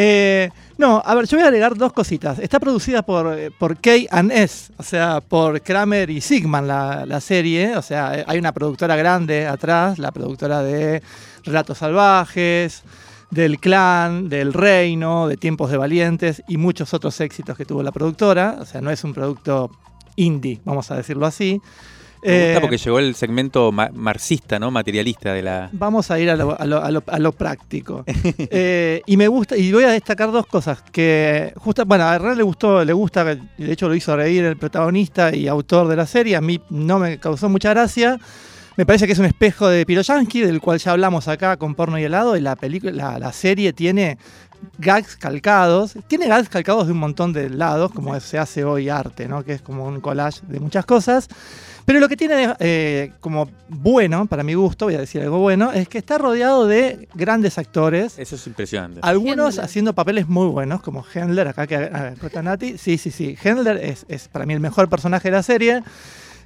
Eh, 0.00 0.48
no, 0.76 1.02
a 1.04 1.12
ver, 1.16 1.26
yo 1.26 1.36
voy 1.36 1.42
a 1.42 1.48
agregar 1.48 1.76
dos 1.76 1.92
cositas. 1.92 2.38
Está 2.38 2.60
producida 2.60 3.02
por, 3.02 3.36
eh, 3.36 3.50
por 3.50 3.80
K&S, 3.80 4.72
o 4.76 4.84
sea, 4.84 5.20
por 5.20 5.60
Kramer 5.60 6.08
y 6.08 6.20
Sigman 6.20 6.68
la, 6.68 7.04
la 7.04 7.20
serie. 7.20 7.76
O 7.76 7.82
sea, 7.82 8.16
eh, 8.16 8.24
hay 8.24 8.38
una 8.38 8.52
productora 8.52 8.94
grande 8.94 9.48
atrás, 9.48 9.98
la 9.98 10.12
productora 10.12 10.62
de 10.62 11.02
Relatos 11.42 11.78
Salvajes, 11.78 12.84
del 13.32 13.58
Clan, 13.58 14.28
del 14.28 14.52
Reino, 14.52 15.26
de 15.26 15.36
Tiempos 15.36 15.68
de 15.68 15.78
Valientes 15.78 16.44
y 16.46 16.58
muchos 16.58 16.94
otros 16.94 17.20
éxitos 17.20 17.56
que 17.56 17.64
tuvo 17.64 17.82
la 17.82 17.90
productora. 17.90 18.58
O 18.60 18.66
sea, 18.66 18.80
no 18.80 18.92
es 18.92 19.02
un 19.02 19.12
producto 19.12 19.72
indie, 20.14 20.60
vamos 20.64 20.92
a 20.92 20.96
decirlo 20.96 21.26
así. 21.26 21.60
Me 22.22 22.28
gusta 22.32 22.58
Eh, 22.58 22.58
porque 22.60 22.78
llegó 22.78 22.98
el 22.98 23.14
segmento 23.14 23.70
ma- 23.72 23.90
marxista, 23.94 24.58
¿no? 24.58 24.70
Materialista 24.70 25.32
de 25.32 25.42
la. 25.42 25.68
Vamos 25.72 26.10
a 26.10 26.18
ir 26.18 26.30
a 26.30 26.36
lo, 26.36 26.58
a 26.60 26.64
lo- 26.66 26.82
a 26.82 26.90
lo- 26.90 27.02
a 27.06 27.18
lo 27.18 27.32
práctico. 27.32 28.04
Eh, 28.50 29.02
y 29.06 29.16
me 29.16 29.28
gusta, 29.28 29.56
y 29.56 29.72
voy 29.72 29.84
a 29.84 29.90
destacar 29.90 30.30
dos 30.32 30.46
cosas. 30.46 30.82
Que 30.90 31.52
justo, 31.56 31.84
bueno, 31.84 32.04
a 32.04 32.14
Hernán 32.14 32.36
le 32.36 32.42
gustó, 32.42 32.84
le 32.84 32.92
gusta, 32.92 33.24
de 33.24 33.40
hecho 33.72 33.88
lo 33.88 33.94
hizo 33.94 34.16
reír 34.16 34.44
el 34.44 34.56
protagonista 34.56 35.34
y 35.34 35.46
autor 35.48 35.86
de 35.88 35.96
la 35.96 36.06
serie. 36.06 36.36
A 36.36 36.40
mí 36.40 36.60
no 36.70 36.98
me 36.98 37.18
causó 37.18 37.48
mucha 37.48 37.70
gracia. 37.70 38.18
Me 38.76 38.86
parece 38.86 39.06
que 39.06 39.12
es 39.12 39.18
un 39.18 39.24
espejo 39.24 39.68
de 39.68 39.84
Piroyansky, 39.84 40.40
del 40.40 40.60
cual 40.60 40.78
ya 40.78 40.92
hablamos 40.92 41.26
acá 41.28 41.56
con 41.56 41.74
porno 41.74 41.98
y 41.98 42.04
helado. 42.04 42.36
Y 42.36 42.40
la 42.40 42.54
película, 42.56 42.92
la, 42.92 43.18
la 43.18 43.32
serie 43.32 43.72
tiene 43.72 44.18
gags 44.78 45.16
calcados. 45.16 45.94
Tiene 46.06 46.28
gags 46.28 46.48
calcados 46.48 46.86
de 46.86 46.92
un 46.92 46.98
montón 46.98 47.32
de 47.32 47.50
lados, 47.50 47.90
como 47.92 48.18
se 48.20 48.38
hace 48.38 48.64
hoy 48.64 48.88
arte, 48.88 49.26
¿no? 49.28 49.42
Que 49.44 49.54
es 49.54 49.62
como 49.62 49.84
un 49.86 50.00
collage 50.00 50.40
de 50.46 50.60
muchas 50.60 50.86
cosas. 50.86 51.28
Pero 51.88 52.00
lo 52.00 52.08
que 52.10 52.18
tiene 52.18 52.54
eh, 52.58 53.12
como 53.18 53.48
bueno, 53.66 54.26
para 54.26 54.42
mi 54.42 54.52
gusto, 54.52 54.84
voy 54.84 54.96
a 54.96 54.98
decir 54.98 55.22
algo 55.22 55.38
bueno, 55.38 55.72
es 55.72 55.88
que 55.88 55.96
está 55.96 56.18
rodeado 56.18 56.66
de 56.66 57.08
grandes 57.14 57.56
actores. 57.56 58.18
Eso 58.18 58.36
es 58.36 58.46
impresionante. 58.46 59.00
Algunos 59.02 59.58
haciendo 59.58 59.94
papeles 59.94 60.28
muy 60.28 60.48
buenos, 60.48 60.82
como 60.82 61.02
Hendler, 61.14 61.48
acá 61.48 61.66
que 61.66 61.76
ah, 61.76 62.12
acota 62.14 62.42
Nati. 62.42 62.76
Sí, 62.76 62.98
sí, 62.98 63.10
sí. 63.10 63.38
Hendler 63.42 63.78
es, 63.78 64.04
es 64.10 64.28
para 64.28 64.44
mí 64.44 64.52
el 64.52 64.60
mejor 64.60 64.90
personaje 64.90 65.28
de 65.28 65.32
la 65.32 65.42
serie. 65.42 65.82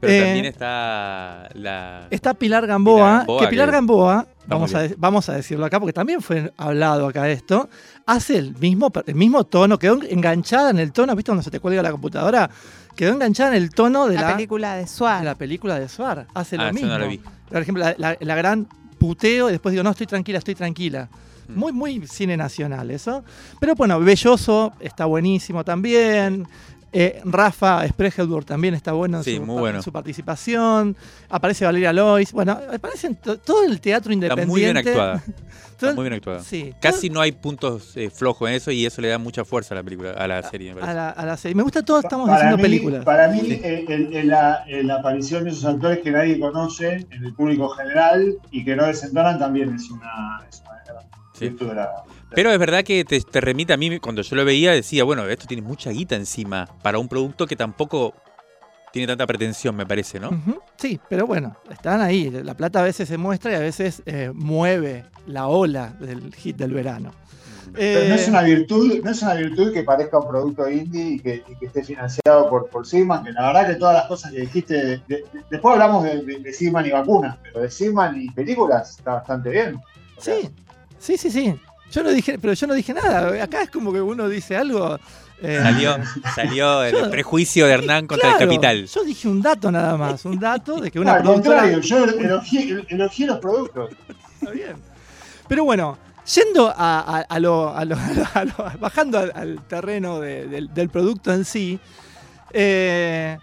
Pero 0.03 0.13
eh, 0.15 0.21
también 0.25 0.45
está 0.47 1.49
la. 1.55 2.09
Está 2.11 2.35
Pilar 2.35 2.67
Gamboa, 2.67 2.97
Pilar 2.99 3.19
Gamboa, 3.27 3.41
que 3.41 3.47
Pilar 3.49 3.69
que 3.69 3.73
Gamboa, 3.77 4.27
vamos 4.47 4.75
a, 4.75 4.89
vamos 4.99 5.29
a 5.29 5.35
decirlo 5.35 5.65
acá, 5.65 5.79
porque 5.79 5.93
también 5.93 6.21
fue 6.21 6.53
hablado 6.57 7.07
acá 7.07 7.29
esto, 7.31 7.69
hace 8.05 8.37
el 8.37 8.57
mismo, 8.57 8.91
el 9.07 9.15
mismo 9.15 9.45
tono, 9.45 9.79
quedó 9.79 10.01
enganchada 10.03 10.71
en 10.71 10.81
el 10.81 10.91
tono, 10.93 11.15
¿viste 11.15 11.31
cuando 11.31 11.45
se 11.45 11.53
te 11.53 11.61
cuelga 11.61 11.83
la 11.83 11.93
computadora? 11.93 12.51
Quedó 12.97 13.13
enganchada 13.13 13.57
en 13.57 13.63
el 13.63 13.71
tono 13.71 14.09
de 14.09 14.17
La 14.17 14.23
la, 14.23 14.33
película 14.37 14.75
de 14.75 14.81
de 14.83 14.87
Suárez. 14.89 15.25
la 15.25 15.35
película 15.37 15.79
de 15.79 15.89
Suar. 15.89 16.27
Hace 16.35 16.57
Ah, 16.57 16.59
lo 16.59 16.65
eso 16.67 16.75
mismo. 16.75 16.89
no 16.89 16.99
lo 16.99 17.09
vi. 17.09 17.21
Por 17.49 17.63
ejemplo, 17.63 17.85
la, 17.85 17.95
la- 17.97 18.17
la 18.21 18.35
gran 18.35 18.67
puteo 18.99 19.49
y 19.49 19.53
después 19.53 19.71
digo, 19.73 19.83
no, 19.85 19.91
estoy 19.91 20.07
tranquila, 20.09 20.39
estoy 20.39 20.55
tranquila. 20.57 21.09
Mm. 21.49 21.59
Muy, 21.59 21.73
muy 21.73 22.07
cine 22.07 22.37
nacional 22.37 22.91
eso. 22.91 23.25
Pero 23.61 23.75
bueno, 23.77 23.99
Belloso 24.01 24.73
está 24.81 25.07
buenísimo 25.07 25.65
también. 25.65 26.47
Eh, 26.95 27.23
Rafa 27.25 27.89
Spregelburg 27.89 28.45
también 28.45 28.75
está 28.75 28.93
bueno 28.93 29.19
en, 29.19 29.25
Sí, 29.25 29.37
su, 29.37 29.43
muy 29.47 29.59
bueno. 29.61 29.79
en 29.79 29.83
su 29.83 29.91
participación. 29.93 30.95
Aparece 31.31 31.65
Valeria 31.65 31.93
Lois. 31.93 32.33
Bueno, 32.33 32.53
aparecen 32.75 33.17
to- 33.17 33.39
todo 33.39 33.65
el 33.65 33.81
teatro 33.81 34.13
Está 34.13 34.15
independiente. 34.27 34.51
muy 34.51 34.61
bien 34.61 34.77
actuada. 34.77 35.23
Está 35.73 35.95
muy 35.95 36.03
bien 36.05 36.13
actuada. 36.13 36.43
Sí. 36.45 36.73
Casi 36.81 37.11
no 37.11 37.21
hay 37.21 37.33
puntos 37.33 37.97
eh, 37.97 38.09
flojos 38.11 38.49
en 38.49 38.55
eso 38.57 38.71
y 38.71 38.87
eso 38.87 39.01
le 39.01 39.09
da 39.09 39.19
mucha 39.19 39.45
fuerza 39.45 39.75
a 39.75 39.79
la 39.79 39.83
película, 39.83 40.13
a 40.13 40.29
la 40.29 40.43
serie, 40.49 40.75
me 40.75 40.81
a 40.81 40.81
parece. 40.83 40.97
la, 40.97 41.11
a 41.11 41.27
la 41.27 41.37
serie. 41.37 41.55
Me 41.57 41.63
gusta 41.65 41.83
todo, 41.83 41.99
estamos 41.99 42.27
para 42.29 42.37
haciendo 42.37 42.57
mí, 42.59 42.63
películas. 42.63 43.05
Para 43.05 43.27
mí, 43.29 43.41
Sí. 43.41 43.61
el- 43.65 44.15
el- 44.15 44.29
la, 44.29 44.65
la 44.69 44.95
aparición 44.97 45.43
de 45.45 45.51
esos 45.51 45.65
actores 45.65 45.99
que 46.01 46.13
nadie 46.13 46.39
conoce 46.39 47.07
en 47.11 47.25
el 47.25 47.35
público 47.35 47.69
general 47.71 48.37
y 48.53 48.65
que 48.65 48.77
no 48.77 48.85
desentonan 48.85 49.39
también 49.41 49.75
es 49.75 49.91
una. 49.91 50.43
es 50.49 50.61
una- 50.61 50.73
Sí. 51.33 51.57
Pero 52.35 52.51
es 52.53 52.59
verdad 52.59 52.85
que 52.85 53.05
te, 53.05 53.21
te 53.21 53.41
remite 53.41 53.73
a 53.73 53.77
mí, 53.77 53.99
cuando 53.99 54.23
yo 54.23 54.37
lo 54.37 54.45
veía, 54.45 54.73
decía, 54.73 55.05
bueno, 55.05 55.27
esto 55.27 55.47
tiene 55.47 55.63
mucha 55.63 55.91
guita 55.91 56.15
encima 56.17 56.69
para 56.83 56.99
un 56.99 57.09
producto 57.09 57.47
que 57.47 57.57
tampoco 57.57 58.15
tiene 58.93 59.07
tanta 59.09 59.27
pretensión, 59.27 59.75
me 59.75 59.87
parece, 59.87 60.21
¿no? 60.21 60.31
Sí, 60.77 61.01
pero 61.09 61.27
bueno, 61.27 61.57
están 61.71 62.01
ahí. 62.03 62.31
La 62.31 62.55
plata 62.55 62.81
a 62.81 62.85
veces 62.85 63.09
se 63.09 63.17
muestra 63.17 63.53
y 63.53 63.55
a 63.55 63.59
veces 63.61 64.03
eh, 64.05 64.31
mueve 64.35 65.05
la 65.27 65.47
ola 65.49 65.95
del 65.99 66.35
hit 66.35 66.57
del 66.57 66.73
verano. 66.75 67.11
Pero 67.75 68.09
no 68.09 68.15
es 68.17 68.27
Eh, 68.27 68.31
una 68.31 68.43
virtud, 68.43 69.01
no 69.03 69.11
es 69.11 69.23
una 69.23 69.35
virtud 69.35 69.73
que 69.73 69.83
parezca 69.83 70.19
un 70.19 70.29
producto 70.29 70.69
indie 70.69 71.13
y 71.15 71.19
que, 71.21 71.43
y 71.49 71.57
que 71.57 71.67
esté 71.67 71.83
financiado 71.83 72.51
por, 72.51 72.69
por 72.69 72.87
Sigman, 72.87 73.25
que 73.25 73.33
la 73.33 73.47
verdad 73.47 73.67
que 73.69 73.75
todas 73.77 73.95
las 73.95 74.07
cosas 74.09 74.33
que 74.33 74.41
dijiste, 74.41 74.75
de- 74.75 75.03
de- 75.09 75.25
después 75.51 75.73
hablamos 75.73 76.05
de, 76.05 76.23
de, 76.23 76.39
de 76.41 76.53
Sigman 76.53 76.85
y 76.85 76.91
vacunas, 76.91 77.39
pero 77.43 77.61
de 77.61 77.71
Sigman 77.71 78.21
y 78.21 78.29
películas 78.31 78.99
está 78.99 79.15
bastante 79.15 79.49
bien. 79.51 79.79
Sí, 80.19 80.51
sí, 81.03 81.17
sí, 81.19 81.31
sí. 81.31 81.55
Yo 81.91 82.03
no 82.03 82.11
dije, 82.11 82.39
pero 82.39 82.55
yo 82.55 82.67
no 82.67 82.75
dije 82.75 82.95
nada. 82.95 83.43
Acá 83.45 83.63
es 83.63 83.71
como 83.71 83.93
que 83.93 84.01
uno 84.01 84.29
dice 84.29 84.57
algo. 84.57 84.99
eh, 85.43 85.59
Salió, 85.63 85.97
salió 86.35 86.85
el 86.85 86.95
Yo- 86.95 87.11
prejuicio 87.11 87.67
de 87.67 87.73
Hernán 87.75 88.07
contra 88.07 88.31
claro, 88.31 88.43
el 88.45 88.49
capital. 88.49 88.87
Yo 88.87 89.05
dije 89.05 89.29
un 89.29 89.43
dato 89.43 89.71
nada 89.71 89.97
más, 89.99 90.25
un 90.25 90.39
dato 90.39 90.81
de 90.81 90.91
que 90.91 90.99
una 91.01 91.15
al 91.15 91.23
productora 91.23 91.63
contrario, 91.71 91.81
yo 91.81 92.05
elogié, 92.05 92.85
elogié 92.89 93.27
los 93.27 93.39
productos. 93.41 93.91
Está 94.41 94.53
bien. 94.53 94.77
Pero 95.49 95.65
bueno, 95.65 95.99
yendo 96.35 96.69
a, 96.69 97.01
a- 97.01 97.21
a 97.29 97.39
lo, 97.41 97.77
a 97.77 97.85
lo- 97.85 97.97
a 97.97 98.13
lo- 98.15 98.27
a 98.35 98.45
lo- 98.73 98.79
bajando 98.79 99.19
al, 99.19 99.33
al 99.35 99.67
terreno 99.67 100.21
de- 100.21 100.47
del, 100.47 100.73
del 100.73 100.89
producto 100.89 101.33
en 101.33 101.45
sí, 101.45 101.79
eh, 102.53 103.37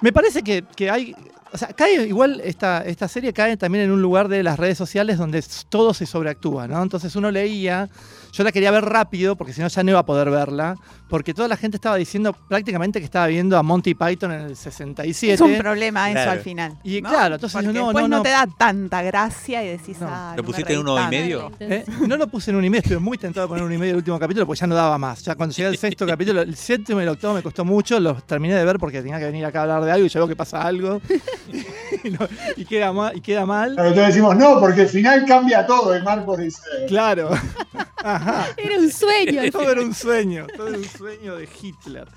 me 0.00 0.12
parece 0.12 0.42
que, 0.42 0.64
que 0.74 0.90
hay. 0.90 1.14
O 1.52 1.58
sea, 1.58 1.68
cae 1.68 2.06
igual 2.06 2.40
esta, 2.44 2.84
esta 2.84 3.08
serie 3.08 3.32
cae 3.32 3.56
también 3.56 3.84
en 3.84 3.90
un 3.90 4.00
lugar 4.00 4.28
de 4.28 4.42
las 4.42 4.58
redes 4.58 4.78
sociales 4.78 5.18
donde 5.18 5.44
todo 5.68 5.92
se 5.94 6.06
sobreactúa, 6.06 6.68
¿no? 6.68 6.80
Entonces 6.82 7.16
uno 7.16 7.30
leía, 7.30 7.88
yo 8.32 8.44
la 8.44 8.52
quería 8.52 8.70
ver 8.70 8.84
rápido 8.84 9.34
porque 9.36 9.52
si 9.52 9.60
no 9.60 9.66
ya 9.68 9.82
no 9.82 9.90
iba 9.90 9.98
a 9.98 10.06
poder 10.06 10.30
verla, 10.30 10.76
porque 11.08 11.34
toda 11.34 11.48
la 11.48 11.56
gente 11.56 11.76
estaba 11.76 11.96
diciendo 11.96 12.32
prácticamente 12.48 13.00
que 13.00 13.04
estaba 13.04 13.26
viendo 13.26 13.58
a 13.58 13.64
Monty 13.64 13.94
Python 13.94 14.30
en 14.30 14.40
el 14.42 14.54
67. 14.56 15.34
Es 15.34 15.40
un 15.40 15.58
problema 15.58 16.08
eso 16.08 16.14
Claro. 16.14 16.30
al 16.30 16.38
final. 16.40 16.78
Y 16.84 17.02
¿no? 17.02 17.08
claro, 17.08 17.34
entonces 17.34 17.60
Porque 17.64 17.76
no, 17.78 17.86
después 17.86 18.02
no, 18.04 18.08
no, 18.08 18.16
no. 18.18 18.22
te 18.22 18.28
da 18.30 18.46
tanta 18.56 19.02
gracia 19.02 19.64
y 19.64 19.68
decís, 19.70 19.98
No. 20.00 20.06
ah, 20.08 20.34
¿Lo 20.36 20.44
pusiste 20.44 20.72
en 20.72 20.84
reí 20.86 20.92
uno 20.94 21.04
y 21.04 21.10
medio? 21.10 21.50
¿Eh? 21.60 21.84
No 22.06 22.16
lo 22.16 22.28
puse 22.28 22.52
en 22.52 22.58
un 22.58 22.64
y 22.64 22.70
medio, 22.70 22.82
estuve 22.82 22.98
muy 23.00 23.18
tentado 23.18 23.46
de 23.46 23.48
poner 23.48 23.64
un 23.64 23.72
y 23.72 23.78
medio 23.78 23.90
el 23.92 23.96
último 23.96 24.20
capítulo 24.20 24.46
porque 24.46 24.60
ya 24.60 24.68
no 24.68 24.76
daba 24.76 24.98
más. 24.98 25.22
Ya 25.24 25.34
cuando 25.34 25.52
llegué 25.52 25.68
al 25.68 25.76
sexto 25.76 26.06
capítulo, 26.06 26.42
el 26.42 26.54
séptimo 26.54 27.00
y 27.00 27.02
el 27.02 27.08
octavo 27.08 27.34
me 27.34 27.42
costó 27.42 27.64
mucho, 27.64 27.98
los 27.98 28.22
terminé 28.24 28.54
de 28.54 28.64
ver 28.64 28.78
porque 28.78 29.02
tenía 29.02 29.18
que 29.18 29.24
venir 29.24 29.44
acá 29.44 29.58
a 29.58 29.62
hablar 29.62 29.84
de 29.84 29.90
algo 29.90 30.06
y 30.06 30.08
yo 30.08 30.20
veo 30.20 30.28
que 30.28 30.36
pasa 30.36 30.62
algo 30.62 31.00
y, 32.04 32.10
no- 32.10 32.28
y 32.56 32.64
queda 32.64 32.92
mal, 32.92 33.16
y 33.16 33.20
queda 33.20 33.46
mal. 33.46 33.74
Pero 33.76 33.88
entonces 33.88 34.14
decimos, 34.14 34.36
no, 34.36 34.58
porque 34.60 34.82
al 34.82 34.88
final 34.88 35.24
cambia 35.26 35.66
todo. 35.66 35.96
Y 35.96 36.02
Marcos 36.02 36.38
dice, 36.38 36.60
Claro. 36.88 37.30
Ajá. 38.02 38.46
Era 38.56 38.78
un 38.78 38.90
sueño. 38.90 39.42
Todo 39.52 39.70
era 39.70 39.82
un 39.82 39.94
sueño, 39.94 40.46
todo 40.56 40.68
era 40.68 40.78
un 40.78 40.84
sueño 40.84 41.36
de 41.36 41.46
Hitler. 41.60 42.08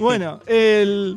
Bueno, 0.00 0.40
el, 0.46 1.16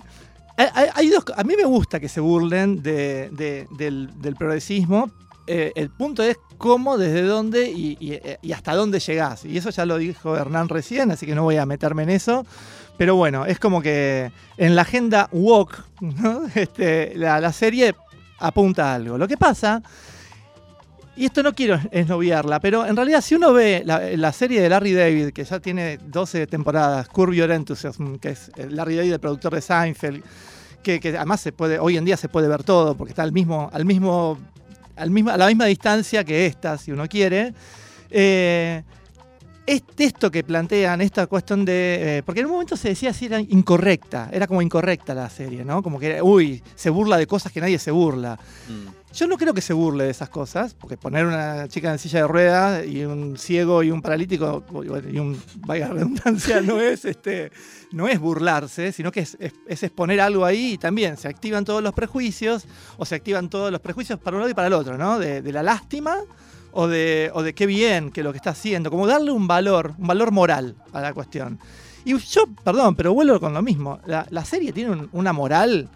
hay- 0.57 1.09
dos, 1.09 1.23
a 1.35 1.43
mí 1.43 1.55
me 1.57 1.65
gusta 1.65 1.99
que 1.99 2.07
se 2.07 2.19
burlen 2.19 2.83
de- 2.83 3.29
de- 3.31 3.67
del, 3.71 4.09
del 4.21 4.35
progresismo. 4.35 5.09
Eh, 5.47 5.71
el 5.75 5.89
punto 5.89 6.21
es 6.21 6.37
cómo, 6.59 6.99
desde 6.99 7.23
dónde 7.23 7.69
y, 7.71 7.97
y- 7.99 8.19
y 8.43 8.51
hasta 8.53 8.75
dónde 8.75 8.99
llegás. 8.99 9.43
Y 9.43 9.57
eso 9.57 9.71
ya 9.71 9.85
lo 9.87 9.97
dijo 9.97 10.37
Hernán 10.37 10.69
recién, 10.69 11.09
así 11.09 11.25
que 11.25 11.33
no 11.33 11.41
voy 11.43 11.57
a 11.57 11.65
meterme 11.65 12.03
en 12.03 12.11
eso. 12.11 12.45
Pero 13.01 13.15
bueno, 13.15 13.47
es 13.47 13.57
como 13.57 13.81
que 13.81 14.31
en 14.57 14.75
la 14.75 14.83
agenda 14.83 15.27
woke, 15.31 15.83
¿no? 16.01 16.43
Este, 16.53 17.13
la, 17.15 17.39
la 17.39 17.51
serie 17.51 17.95
apunta 18.37 18.91
a 18.91 18.93
algo. 18.93 19.17
Lo 19.17 19.27
que 19.27 19.37
pasa 19.37 19.81
y 21.15 21.25
esto 21.25 21.41
no 21.41 21.55
quiero 21.55 21.79
esnoviarla, 21.89 22.59
pero 22.59 22.85
en 22.85 22.95
realidad 22.95 23.21
si 23.21 23.33
uno 23.33 23.53
ve 23.53 23.81
la, 23.83 24.01
la 24.15 24.31
serie 24.31 24.61
de 24.61 24.69
Larry 24.69 24.93
David, 24.93 25.29
que 25.31 25.43
ya 25.43 25.59
tiene 25.59 25.97
12 26.05 26.45
temporadas, 26.45 27.07
Curb 27.07 27.33
Your 27.33 27.49
Enthusiasm, 27.49 28.17
que 28.17 28.29
es 28.29 28.51
Larry 28.69 28.97
David, 28.97 29.13
el 29.13 29.19
productor 29.19 29.55
de 29.55 29.61
Seinfeld, 29.61 30.23
que, 30.83 30.99
que 30.99 31.09
además 31.17 31.41
se 31.41 31.51
puede, 31.51 31.79
hoy 31.79 31.97
en 31.97 32.05
día 32.05 32.17
se 32.17 32.29
puede 32.29 32.47
ver 32.47 32.63
todo, 32.63 32.95
porque 32.95 33.13
está 33.13 33.23
al 33.23 33.31
mismo, 33.31 33.67
al 33.73 33.83
mismo, 33.83 34.37
al 34.95 35.27
a 35.27 35.37
la 35.37 35.47
misma 35.47 35.65
distancia 35.65 36.23
que 36.23 36.45
esta, 36.45 36.77
si 36.77 36.91
uno 36.91 37.07
quiere. 37.07 37.55
Eh, 38.11 38.83
es 39.67 39.83
esto 39.97 40.31
que 40.31 40.43
plantean, 40.43 41.01
esta 41.01 41.27
cuestión 41.27 41.63
de. 41.65 42.17
eh, 42.17 42.23
porque 42.23 42.41
en 42.41 42.47
un 42.47 42.53
momento 42.53 42.75
se 42.75 42.89
decía 42.89 43.13
si 43.13 43.25
era 43.27 43.39
incorrecta, 43.39 44.29
era 44.33 44.47
como 44.47 44.61
incorrecta 44.61 45.13
la 45.13 45.29
serie, 45.29 45.63
¿no? 45.63 45.81
Como 45.83 45.99
que, 45.99 46.21
uy, 46.21 46.61
se 46.75 46.89
burla 46.89 47.17
de 47.17 47.27
cosas 47.27 47.51
que 47.51 47.61
nadie 47.61 47.77
se 47.79 47.91
burla. 47.91 48.37
Mm. 48.67 49.01
Yo 49.13 49.27
no 49.27 49.37
creo 49.37 49.53
que 49.53 49.59
se 49.61 49.73
burle 49.73 50.05
de 50.05 50.09
esas 50.09 50.29
cosas, 50.29 50.73
porque 50.73 50.95
poner 50.97 51.25
una 51.25 51.67
chica 51.67 51.91
en 51.91 51.99
silla 51.99 52.21
de 52.21 52.27
ruedas 52.27 52.85
y 52.87 53.03
un 53.03 53.37
ciego 53.37 53.83
y 53.83 53.91
un 53.91 54.01
paralítico 54.01 54.63
y 55.11 55.19
un 55.19 55.37
vaya 55.67 55.89
redundancia 55.89 56.61
no 56.61 56.79
es 56.81 57.03
este 57.03 57.51
no 57.91 58.07
es 58.07 58.19
burlarse, 58.19 58.93
sino 58.93 59.11
que 59.11 59.19
es, 59.19 59.35
es- 59.39 59.53
es 59.67 59.83
exponer 59.83 60.21
algo 60.21 60.45
ahí 60.45 60.73
y 60.73 60.77
también 60.77 61.17
se 61.17 61.27
activan 61.27 61.65
todos 61.65 61.83
los 61.83 61.93
prejuicios 61.93 62.65
o 62.97 63.05
se 63.05 63.15
activan 63.15 63.49
todos 63.49 63.69
los 63.69 63.81
prejuicios 63.81 64.17
para 64.17 64.37
un 64.37 64.41
lado 64.41 64.49
y 64.51 64.53
para 64.53 64.67
el 64.67 64.73
otro, 64.73 64.97
¿no? 64.97 65.19
De, 65.19 65.41
de 65.41 65.51
la 65.51 65.61
lástima 65.61 66.15
o 66.73 66.87
de, 66.87 67.31
o 67.33 67.43
de 67.43 67.53
qué 67.53 67.65
bien 67.65 68.11
que 68.11 68.23
lo 68.23 68.31
que 68.31 68.37
está 68.37 68.51
haciendo, 68.51 68.89
como 68.89 69.07
darle 69.07 69.31
un 69.31 69.47
valor, 69.47 69.93
un 69.97 70.07
valor 70.07 70.31
moral 70.31 70.75
a 70.93 71.01
la 71.01 71.13
cuestión. 71.13 71.59
Y 72.05 72.17
yo, 72.17 72.45
perdón, 72.63 72.95
pero 72.95 73.13
vuelvo 73.13 73.39
con 73.39 73.53
lo 73.53 73.61
mismo. 73.61 73.99
La, 74.05 74.25
la 74.29 74.43
serie 74.45 74.71
tiene 74.73 74.91
un- 74.91 75.09
una 75.11 75.33
moral 75.33 75.89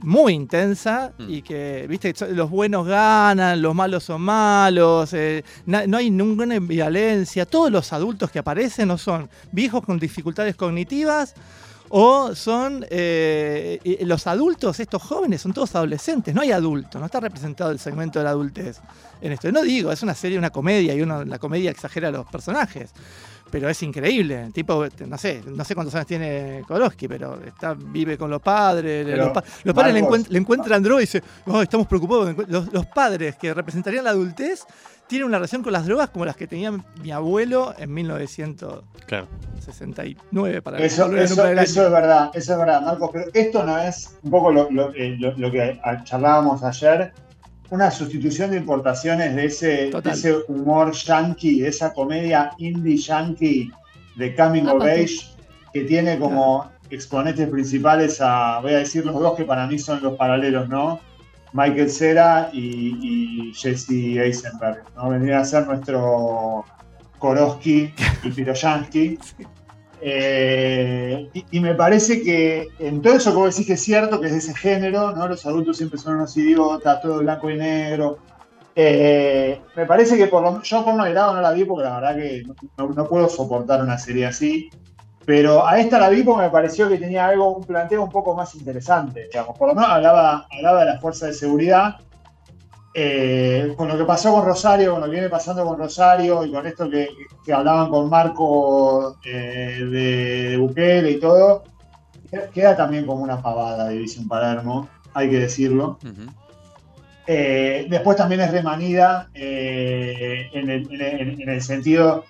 muy 0.00 0.32
intensa 0.32 1.12
Mm. 1.18 1.24
y 1.28 1.42
que, 1.42 1.86
viste, 1.88 2.14
los 2.32 2.48
buenos 2.48 2.86
ganan, 2.86 3.60
los 3.60 3.74
malos 3.74 4.04
son 4.04 4.22
malos, 4.22 5.12
eh, 5.12 5.42
na- 5.66 5.88
no 5.88 5.96
hay 5.96 6.10
ninguna 6.10 6.56
violencia. 6.60 7.44
Todos 7.46 7.72
los 7.72 7.92
adultos 7.92 8.30
que 8.30 8.38
aparecen 8.38 8.90
o 8.92 8.98
son 8.98 9.28
viejos 9.50 9.82
con 9.84 9.98
dificultades 9.98 10.54
cognitivas 10.54 11.34
o 11.90 12.34
son 12.34 12.84
eh, 12.90 13.98
los 14.02 14.26
adultos, 14.26 14.80
estos 14.80 15.02
jóvenes, 15.02 15.40
son 15.40 15.52
todos 15.52 15.74
adolescentes, 15.74 16.34
no 16.34 16.42
hay 16.42 16.52
adultos, 16.52 17.00
no 17.00 17.06
está 17.06 17.20
representado 17.20 17.70
el 17.70 17.78
segmento 17.78 18.18
de 18.18 18.24
la 18.24 18.30
adultez 18.30 18.80
en 19.20 19.32
esto. 19.32 19.50
No 19.52 19.62
digo, 19.62 19.90
es 19.92 20.02
una 20.02 20.14
serie, 20.14 20.38
una 20.38 20.50
comedia 20.50 20.94
y 20.94 21.02
uno 21.02 21.24
la 21.24 21.38
comedia 21.38 21.70
exagera 21.70 22.08
a 22.08 22.10
los 22.10 22.26
personajes. 22.26 22.90
Pero 23.50 23.68
es 23.68 23.82
increíble. 23.82 24.42
El 24.44 24.52
tipo, 24.52 24.84
este, 24.84 25.06
no 25.06 25.16
sé, 25.16 25.42
no 25.46 25.64
sé 25.64 25.74
cuántos 25.74 25.94
años 25.94 26.06
tiene 26.06 26.62
Kowalski, 26.68 27.08
pero 27.08 27.40
está, 27.44 27.74
vive 27.74 28.18
con 28.18 28.30
los 28.30 28.42
padres. 28.42 29.04
Pero, 29.06 29.16
los, 29.24 29.32
pa- 29.32 29.44
los 29.64 29.74
padres 29.74 29.94
le, 29.94 30.00
Marcos, 30.02 30.18
encuent- 30.20 30.28
le 30.28 30.38
encuentran 30.38 30.82
droga 30.82 31.00
y 31.00 31.04
dicen, 31.04 31.22
"Ay, 31.46 31.62
estamos 31.62 31.86
preocupados. 31.86 32.34
Los, 32.48 32.72
los 32.72 32.86
padres 32.86 33.36
que 33.36 33.54
representarían 33.54 34.04
la 34.04 34.10
adultez 34.10 34.64
tienen 35.06 35.26
una 35.26 35.38
relación 35.38 35.62
con 35.62 35.72
las 35.72 35.86
drogas 35.86 36.10
como 36.10 36.26
las 36.26 36.36
que 36.36 36.46
tenía 36.46 36.70
mi 37.02 37.10
abuelo 37.10 37.74
en 37.78 37.94
1969. 37.94 38.82
Claro. 39.06 39.26
Para 40.62 40.78
Eso, 40.78 41.06
eso, 41.24 41.34
eso 41.62 41.86
es 41.86 41.90
verdad, 41.92 42.30
eso 42.34 42.52
es 42.52 42.58
verdad, 42.58 42.82
Marcos. 42.82 43.10
Pero 43.12 43.24
esto 43.32 43.64
no 43.64 43.78
es 43.78 44.16
un 44.22 44.30
poco 44.30 44.50
lo, 44.52 44.70
lo- 44.70 44.92
eh, 44.94 45.16
lo- 45.18 45.36
lo 45.36 45.50
que 45.50 45.80
a- 45.82 46.04
charlábamos 46.04 46.62
ayer, 46.62 47.12
una 47.70 47.90
sustitución 47.90 48.50
de 48.50 48.58
importaciones 48.58 49.34
de 49.34 49.44
ese, 49.44 49.66
de 49.90 50.10
ese 50.10 50.36
humor 50.48 50.92
yankee, 50.92 51.60
de 51.60 51.68
esa 51.68 51.92
comedia 51.92 52.52
indie 52.58 52.96
yankee 52.96 53.70
de 54.16 54.34
Coming 54.34 54.66
of. 54.66 54.82
Age, 54.82 55.36
que 55.72 55.84
tiene 55.84 56.18
como 56.18 56.70
exponentes 56.90 57.48
principales 57.48 58.20
a, 58.20 58.60
voy 58.60 58.72
a 58.72 58.78
decir 58.78 59.04
los 59.04 59.14
dos 59.20 59.36
que 59.36 59.44
para 59.44 59.66
mí 59.66 59.78
son 59.78 60.02
los 60.02 60.16
paralelos, 60.16 60.68
¿no? 60.68 61.00
Michael 61.52 61.90
Cera 61.90 62.50
y, 62.52 62.96
y 63.02 63.54
Jesse 63.54 64.18
Eisenberg, 64.18 64.84
¿no? 64.96 65.10
Vendría 65.10 65.40
a 65.40 65.44
ser 65.44 65.66
nuestro 65.66 66.64
Koroski 67.18 67.92
y 68.22 68.30
Piroyansky. 68.34 69.18
Eh, 70.00 71.28
y, 71.32 71.44
y 71.50 71.60
me 71.60 71.74
parece 71.74 72.22
que 72.22 72.68
en 72.78 73.02
todo 73.02 73.14
eso 73.14 73.34
vos 73.34 73.54
decís 73.54 73.66
que 73.66 73.72
es 73.74 73.82
cierto, 73.82 74.20
que 74.20 74.26
es 74.26 74.32
de 74.32 74.38
ese 74.38 74.54
género, 74.54 75.12
¿no? 75.12 75.26
Los 75.26 75.44
adultos 75.46 75.76
siempre 75.76 75.98
son 75.98 76.16
unos 76.16 76.36
idiotas, 76.36 77.00
todo 77.02 77.18
blanco 77.18 77.50
y 77.50 77.56
negro. 77.56 78.18
Eh, 78.80 79.60
me 79.74 79.86
parece 79.86 80.16
que 80.16 80.28
por 80.28 80.40
lo, 80.40 80.62
yo 80.62 80.84
por 80.84 80.94
mi 80.94 81.12
lado 81.12 81.34
no 81.34 81.40
la 81.40 81.50
vi 81.50 81.64
porque 81.64 81.82
la 81.82 81.98
verdad 81.98 82.16
que 82.16 82.44
no, 82.76 82.88
no 82.88 83.08
puedo 83.08 83.28
soportar 83.28 83.82
una 83.82 83.98
serie 83.98 84.26
así. 84.26 84.70
Pero 85.26 85.66
a 85.66 85.78
esta 85.80 85.98
la 85.98 86.08
vi 86.08 86.22
porque 86.22 86.44
me 86.44 86.50
pareció 86.50 86.88
que 86.88 86.96
tenía 86.96 87.26
algo, 87.26 87.56
un 87.56 87.64
planteo 87.64 88.02
un 88.02 88.10
poco 88.10 88.34
más 88.34 88.54
interesante. 88.54 89.24
Digamos. 89.24 89.58
Por 89.58 89.68
lo 89.68 89.74
menos 89.74 89.90
hablaba, 89.90 90.46
hablaba 90.50 90.80
de 90.80 90.86
las 90.86 91.00
fuerzas 91.00 91.30
de 91.30 91.34
seguridad. 91.34 91.96
Eh, 92.94 93.74
con 93.76 93.86
lo 93.86 93.96
que 93.98 94.04
pasó 94.04 94.32
con 94.32 94.44
Rosario, 94.44 94.92
con 94.92 95.00
lo 95.00 95.06
que 95.06 95.12
viene 95.12 95.28
pasando 95.28 95.64
con 95.64 95.78
Rosario 95.78 96.44
y 96.44 96.50
con 96.50 96.66
esto 96.66 96.88
que, 96.90 97.08
que 97.44 97.52
hablaban 97.52 97.90
con 97.90 98.08
Marco 98.08 99.16
eh, 99.24 99.78
de, 99.80 100.48
de 100.50 100.56
Bukele 100.56 101.10
y 101.12 101.20
todo, 101.20 101.64
queda 102.52 102.76
también 102.76 103.06
como 103.06 103.22
una 103.22 103.40
pavada 103.40 103.88
División 103.88 104.26
Palermo, 104.26 104.88
hay 105.14 105.30
que 105.30 105.38
decirlo. 105.40 105.98
Eh, 107.26 107.86
después 107.90 108.16
también 108.16 108.40
es 108.40 108.50
remanida 108.50 109.28
en, 109.34 110.70
el, 110.70 110.92
en 110.92 111.00
el- 111.00 111.40
en 111.42 111.48
el 111.48 111.62
sentido, 111.62 112.24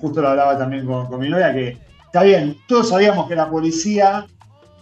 justo 0.00 0.20
lo 0.20 0.28
hablaba 0.28 0.58
también 0.58 0.84
con, 0.86 1.06
con 1.06 1.18
mi 1.18 1.28
novia, 1.30 1.52
que 1.52 1.78
está 2.04 2.22
bien, 2.22 2.56
todos 2.68 2.90
sabíamos 2.90 3.26
que 3.26 3.34
la 3.36 3.48
policía 3.48 4.26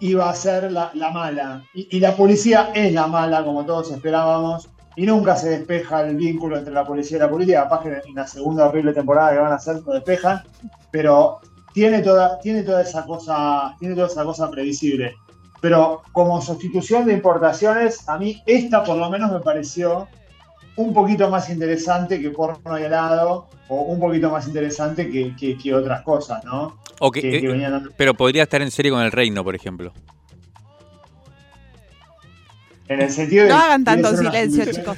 iba 0.01 0.29
a 0.31 0.35
ser 0.35 0.71
la, 0.73 0.91
la 0.95 1.11
mala, 1.11 1.65
y, 1.75 1.97
y 1.97 2.01
la 2.01 2.15
policía 2.17 2.71
es 2.75 2.93
la 2.93 3.07
mala, 3.07 3.45
como 3.45 3.65
todos 3.65 3.91
esperábamos, 3.91 4.69
y 4.97 5.07
nunca 5.07 5.37
se 5.37 5.51
despeja 5.51 6.03
el 6.03 6.17
vínculo 6.17 6.57
entre 6.59 6.73
la 6.75 6.85
policía 6.85 7.19
y 7.19 7.21
la 7.21 7.31
política, 7.31 7.63
capaz 7.65 7.83
que 7.83 7.89
en 8.09 8.15
la 8.15 8.27
segunda 8.27 8.67
horrible 8.67 8.93
temporada 8.93 9.33
que 9.33 9.39
van 9.39 9.53
a 9.53 9.57
hacer 9.57 9.81
lo 9.87 9.93
despejan, 9.93 10.43
pero 10.91 11.39
tiene 11.73 12.01
toda, 12.01 12.39
tiene 12.41 12.63
toda 12.63 12.83
esa 12.83 13.05
cosa, 13.05 13.77
tiene 13.79 13.95
toda 13.95 14.09
esa 14.09 14.25
cosa 14.25 14.51
previsible. 14.51 15.15
Pero 15.61 16.03
como 16.13 16.41
sustitución 16.41 17.05
de 17.07 17.13
importaciones, 17.13 18.09
a 18.09 18.19
mí 18.19 18.43
esta 18.47 18.83
por 18.83 18.97
lo 18.97 19.09
menos 19.11 19.31
me 19.33 19.41
pareció 19.41 20.09
un 20.77 20.95
poquito 20.95 21.29
más 21.29 21.51
interesante 21.51 22.21
que 22.21 22.31
porno 22.31 22.79
y 22.79 22.83
helado, 22.83 23.47
o 23.69 23.83
un 23.83 24.01
poquito 24.01 24.31
más 24.31 24.47
interesante 24.49 25.11
que- 25.11 25.57
que 25.57 25.75
otras 25.75 26.03
cosas, 26.03 26.43
¿no? 26.45 26.79
Que- 27.21 27.41
que- 27.41 27.51
eh, 27.51 27.81
pero 27.97 28.15
podría 28.15 28.43
estar 28.45 28.61
en 28.63 28.71
serie 28.71 28.91
con 28.91 29.01
el 29.03 29.13
reino, 29.13 29.43
por 29.45 29.55
ejemplo. 29.55 29.93
En 32.89 33.03
el 33.03 33.11
sentido 33.11 33.45
de 33.45 33.51
No 33.51 33.57
hagan 33.59 33.85
tanto 33.85 34.17
silencio, 34.17 34.65
chicos. 34.73 34.97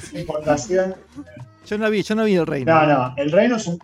Yo 1.67 1.77
no 1.77 1.89
vi, 1.89 2.03
yo 2.03 2.15
no 2.15 2.23
vi 2.23 2.35
el 2.35 2.47
reino. 2.47 2.73
No, 2.73 2.87
no, 2.87 3.13
el 3.17 3.31
reino 3.31 3.57
es 3.57 3.67
un, 3.67 3.79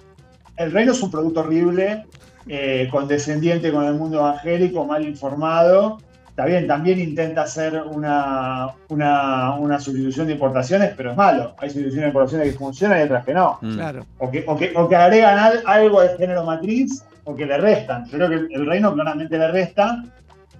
el 0.55 0.71
reino 0.71 0.93
es 0.93 1.01
un 1.01 1.11
producto 1.11 1.41
horrible, 1.41 2.05
eh, 2.47 2.87
condescendiente 2.89 3.71
con 3.71 3.83
el 3.85 3.95
mundo 3.95 4.19
evangélico, 4.19 4.85
mal 4.85 5.05
informado. 5.05 5.97
Está 6.29 6.45
bien, 6.45 6.67
también 6.67 6.99
intenta 6.99 7.41
hacer 7.41 7.81
una, 7.83 8.67
una, 8.89 9.55
una 9.55 9.79
sustitución 9.79 10.27
de 10.27 10.33
importaciones, 10.33 10.93
pero 10.95 11.11
es 11.11 11.17
malo. 11.17 11.55
Hay 11.57 11.69
sustituciones 11.69 12.03
de 12.03 12.07
importaciones 12.09 12.51
que 12.51 12.57
funcionan 12.57 12.99
y 12.99 13.03
otras 13.03 13.25
que 13.25 13.33
no. 13.33 13.57
Mm. 13.61 13.73
Claro. 13.75 14.05
O 14.19 14.29
que, 14.31 14.43
o 14.47 14.55
que, 14.55 14.71
o 14.75 14.87
que 14.87 14.95
agregan 14.95 15.37
al- 15.39 15.63
algo 15.65 16.01
de 16.01 16.15
género 16.15 16.45
matriz 16.45 17.03
o 17.27 17.35
que 17.35 17.45
le 17.45 17.57
restan. 17.57 18.05
Yo 18.05 18.17
creo 18.17 18.29
que 18.29 18.55
el, 18.55 18.65
reino 18.65 18.93
claramente 18.93 19.37
le 19.37 19.51
resta 19.51 20.01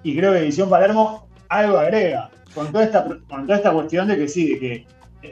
y 0.04 0.16
creo 0.16 0.34
que 0.34 0.40
Edición 0.40 0.70
Palermo 0.70 1.28
algo 1.48 1.78
agrega. 1.78 2.30
Con 2.54 2.72
toda 2.72 2.84
esta, 2.84 3.06
con 3.06 3.46
toda 3.46 3.58
esta 3.58 3.72
cuestión 3.72 4.08
de 4.08 4.18
que 4.18 4.28
sí, 4.28 4.50
de 4.50 4.60
que 4.60 4.88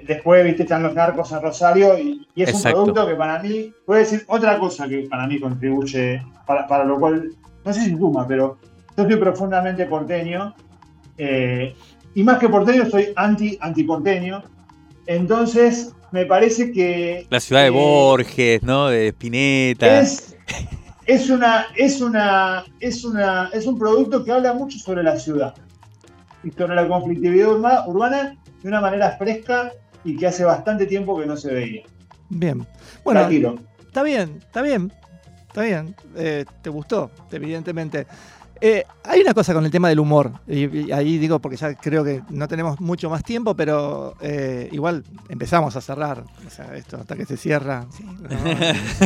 después 0.08 0.46
viste 0.46 0.63
están 0.63 0.84
los 0.84 0.94
narcos 0.94 1.32
en 1.32 1.42
Rosario 1.42 1.98
y, 1.98 2.25
y 2.36 2.44
es 2.44 2.50
Exacto. 2.50 2.80
un 2.80 2.86
producto 2.86 3.08
que 3.08 3.15
para 3.15 3.39
mí, 3.39 3.74
puede 3.86 4.01
decir 4.01 4.24
otra 4.27 4.58
cosa 4.58 4.88
que 4.88 5.08
para 5.10 5.27
mí 5.27 5.39
contribuye, 5.39 6.24
para, 6.46 6.68
para 6.68 6.86
lo 6.86 7.00
cual, 7.00 7.32
no 7.65 7.74
sé 7.74 7.82
si 7.82 7.98
suma, 7.98 8.25
pero 8.27 8.58
yo 8.96 9.04
soy 9.04 9.18
profundamente 9.18 9.86
porteño 9.88 10.56
eh, 11.18 11.75
y 12.13 12.24
más 12.24 12.39
que 12.39 12.48
porteño 12.48 12.89
soy 12.89 13.10
anti 13.15 13.58
antiporteño. 13.60 14.42
Entonces 15.06 15.94
me 16.12 16.25
parece 16.25 16.72
que 16.72 17.27
La 17.30 17.42
ciudad 17.42 17.63
de 17.63 17.68
eh, 17.68 17.72
Borges, 17.72 18.63
¿no? 18.63 18.88
De 18.88 19.10
Spinetta. 19.10 20.00
es, 20.00 20.35
es 21.06 21.30
una, 21.30 21.68
es 21.76 22.02
una, 22.02 22.64
es 22.80 23.04
una, 23.04 23.50
es 23.54 23.66
un 23.68 23.78
producto 23.78 24.24
que 24.24 24.32
habla 24.32 24.54
mucho 24.54 24.78
sobre 24.80 25.04
la 25.04 25.18
ciudad 25.18 25.54
y 26.44 26.52
sobre 26.52 26.76
la 26.76 26.88
conflictividad 26.88 27.50
urba- 27.50 27.88
urbana 27.88 28.36
de 28.62 28.68
una 28.68 28.82
manera 28.82 29.12
fresca 29.18 29.72
y 30.04 30.18
que 30.18 30.28
hace 30.28 30.44
bastante 30.44 30.86
tiempo 30.86 31.20
que 31.20 31.26
no 31.26 31.38
se 31.38 31.54
veía. 31.54 31.84
Bien. 32.30 32.66
Bueno, 33.04 33.22
está 33.80 34.04
bien, 34.04 34.38
está 34.40 34.62
bien. 34.62 34.92
Está 35.48 35.62
bien. 35.62 35.96
Eh, 36.18 36.44
te 36.62 36.70
gustó, 36.70 37.10
evidentemente. 37.32 38.06
Eh, 38.62 38.86
hay 39.04 39.22
una 39.22 39.34
cosa 39.34 39.54
con 39.54 39.66
el 39.66 39.72
tema 39.72 39.90
del 39.90 40.00
humor, 40.00 40.32
y, 40.48 40.66
y 40.88 40.92
ahí 40.92 41.18
digo 41.18 41.40
porque 41.40 41.58
ya 41.58 41.74
creo 41.76 42.04
que 42.04 42.22
no 42.30 42.48
tenemos 42.48 42.80
mucho 42.80 43.10
más 43.10 43.24
tiempo, 43.24 43.56
pero 43.56 44.16
eh, 44.22 44.70
igual 44.72 45.04
empezamos 45.30 45.76
a 45.76 45.82
cerrar, 45.82 46.24
o 46.46 46.50
sea, 46.50 46.76
esto 46.76 46.98
hasta 46.98 47.16
que 47.16 47.26
se 47.26 47.38
cierra, 47.38 47.86
sí, 47.96 48.04
¿no? 48.04 48.14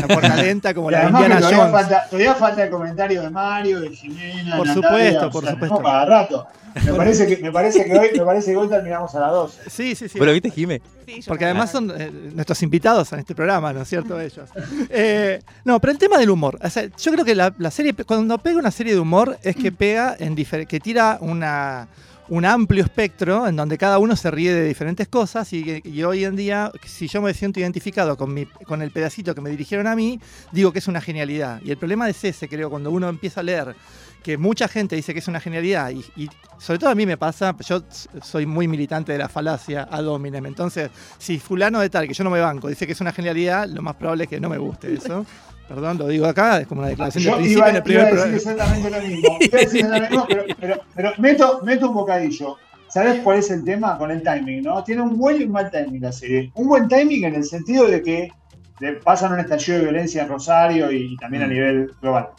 la 0.01 0.08
puerta 0.08 0.36
lenta 0.36 0.74
como 0.74 0.89
Y 0.91 0.94
la 0.94 1.01
de 1.01 1.08
Indiana 1.08 1.38
todavía 1.39 1.58
Jones. 1.58 1.72
falta, 1.72 2.06
todavía 2.10 2.36
falta 2.36 2.63
el 2.63 2.70
comentario 2.70 3.22
de 3.22 3.29
Mario, 3.29 3.79
de 3.82 3.89
Jimena, 3.89 4.58
Por 4.58 4.68
Natalia, 4.68 4.89
supuesto, 4.89 5.27
o 5.27 5.32
por 5.32 5.44
sea, 5.44 5.53
supuesto. 5.53 5.82
para 5.82 6.06
rato. 6.06 6.48
Me 6.86 6.94
parece 6.94 7.25
que, 7.27 7.38
me 7.44 7.51
parece 7.51 7.86
que 7.86 7.98
hoy, 7.98 8.10
me 8.13 8.25
parece 8.25 8.51
que 8.51 8.58
hoy 8.58 8.68
terminamos 8.70 9.13
a 9.15 9.20
las 9.20 9.32
12. 9.32 9.70
Sí, 9.70 9.96
sí, 9.96 10.08
sí. 10.08 10.20
¿Vos 10.20 10.27
lo 10.27 10.34
viste? 10.34 10.51
Sí, 10.51 10.68
yo 10.68 11.27
Porque 11.27 11.46
además 11.46 11.72
son 11.72 11.91
eh, 11.96 12.12
nuestros 12.34 12.62
invitados 12.62 13.12
en 13.13 13.20
este 13.20 13.34
programa, 13.34 13.74
¿no 13.74 13.82
es 13.82 13.88
cierto? 13.89 14.20
Ellos. 14.22 14.48
Eh, 14.89 15.41
no, 15.65 15.80
pero 15.80 15.91
el 15.91 15.97
tema 15.97 16.19
del 16.19 16.30
humor. 16.30 16.60
O 16.62 16.69
sea, 16.69 16.86
yo 16.86 17.12
creo 17.12 17.26
que 17.26 17.34
la, 17.34 17.54
la 17.58 17.71
serie, 17.71 17.93
cuando 18.06 18.38
pega 18.38 18.60
una 18.60 18.69
serie 18.69 18.93
de 18.93 19.00
humor, 19.00 19.38
es 19.43 19.56
que 19.56 19.71
pega 19.71 20.15
en 20.19 20.36
que 20.36 20.80
tira 20.80 21.17
una, 21.21 21.88
un 22.30 22.45
amplio 22.45 22.84
espectro 22.84 23.47
en 23.47 23.56
donde 23.56 23.78
cada 23.78 23.97
uno 23.97 24.15
se 24.15 24.30
ríe 24.30 24.54
de 24.54 24.67
diferentes 24.67 25.08
cosas 25.08 25.52
y, 25.52 26.04
hoy 26.04 26.23
en 26.23 26.36
día, 26.36 26.71
si 26.86 27.08
yo 27.08 27.21
me 27.21 27.34
siento 27.34 27.60
identificado 27.60 28.15
con, 28.17 28.34
mi, 28.34 28.45
con 28.45 28.82
el 28.82 28.91
pedacito 28.91 29.34
que 29.34 29.41
me 29.41 29.49
dirigieron 29.49 29.88
a 29.88 29.95
mí, 29.95 30.19
digo 30.52 30.71
que 30.71 30.80
es 30.80 30.88
una 30.88 31.02
genialidad. 31.02 31.60
Y 31.63 31.71
el 31.71 31.78
problema 31.78 32.08
es 32.08 32.23
ese, 32.23 32.47
creo, 32.47 32.69
cuando 32.69 32.91
uno 32.91 33.10
empieza 33.10 33.39
a 33.39 33.43
leer 33.43 33.75
que 34.23 34.38
mucha 34.38 34.67
gente 34.67 34.95
dice 34.95 35.13
que 35.13 35.19
es 35.19 35.28
una 35.28 35.39
genialidad 35.39 35.91
y, 35.91 36.30
sobre 36.58 36.78
todo 36.78 36.89
a 36.89 36.95
mí 36.95 37.06
me 37.06 37.17
pasa, 37.17 37.56
yo 37.65 37.84
soy 38.21 38.45
muy 38.45 38.67
militante 38.67 39.13
de 39.13 39.17
la 39.17 39.30
falacia 39.30 39.88
ad 39.89 40.06
hominem, 40.06 40.45
entonces 40.45 40.91
si 41.17 41.39
fulano 41.39 41.80
de 41.80 41.89
tal, 41.89 42.08
que 42.08 42.13
yo 42.13 42.23
no 42.25 42.30
me 42.30 42.41
banco, 42.41 42.67
dice 42.67 42.86
que 42.86 42.91
es 42.91 43.02
una 43.02 43.13
genialidad, 43.13 43.67
lo 43.67 43.82
más 43.82 43.95
probable 43.95 44.25
es 44.25 44.30
que 44.30 44.39
no 44.39 44.49
me 44.49 44.58
guste 44.58 44.93
eso. 44.93 45.25
Perdón, 45.69 45.97
lo 45.99 46.08
digo 46.08 46.25
acá, 46.25 46.60
es 46.62 46.67
como 46.67 46.82
una 46.82 46.89
declaración 46.89 47.23
de 47.23 47.29
Yo 47.29 47.36
principio 47.38 47.58
iba, 47.60 47.69
en 47.69 47.75
el 47.75 47.77
iba 47.77 47.84
primer 47.84 48.01
a 48.01 48.25
decir 48.25 48.43
programa. 48.43 48.73
exactamente 48.73 48.89
lo 48.89 49.08
mismo. 49.08 49.38
Iba 49.39 49.58
a 49.58 49.62
decir 49.62 49.79
exactamente 49.86 50.15
lo 50.15 50.25
mismo, 50.25 50.25
pero, 50.27 50.55
pero, 50.60 50.82
pero 50.95 51.12
meto, 51.19 51.62
meto 51.63 51.88
un 51.89 51.93
bocadillo. 51.93 52.58
¿Sabes 52.89 53.21
cuál 53.21 53.38
es 53.38 53.51
el 53.51 53.63
tema 53.63 53.97
con 53.99 54.10
el 54.10 54.23
timing? 54.23 54.63
¿no? 54.63 54.84
Tiene 54.84 55.03
un 55.03 55.15
buen 55.17 55.39
y 55.39 55.43
un 55.45 55.51
mal 55.51 55.69
timing 55.69 56.01
la 56.01 56.12
serie. 56.12 56.51
Un 56.55 56.67
buen 56.67 56.88
timing 56.88 57.23
en 57.25 57.36
el 57.36 57.43
sentido 57.43 57.88
de 57.88 58.01
que 58.01 58.32
de- 58.79 58.93
pasan 58.93 59.32
un 59.34 59.39
estallido 59.39 59.77
de 59.77 59.84
violencia 59.84 60.23
en 60.23 60.29
Rosario 60.29 60.91
y, 60.91 61.15
también 61.17 61.43
a 61.43 61.45
Mm. 61.45 61.49
nivel 61.51 61.91
global. 62.01 62.29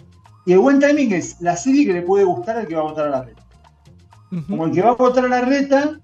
Y 0.46 0.52
el 0.54 0.58
buen 0.58 0.80
timing 0.80 1.12
es 1.12 1.36
la 1.40 1.56
serie 1.56 1.86
que 1.86 1.92
le 1.92 2.02
puede 2.02 2.24
gustar 2.24 2.56
al 2.56 2.66
que 2.66 2.74
va 2.74 2.80
a 2.80 2.84
votar 2.84 3.06
a 3.06 3.10
la 3.10 3.22
reta. 3.22 3.42
Como 4.48 4.64
el 4.66 4.72
que 4.72 4.82
va 4.82 4.90
a 4.90 4.94
votar 4.94 5.24
a 5.24 5.28
la 5.28 5.40
reta, 5.42 6.00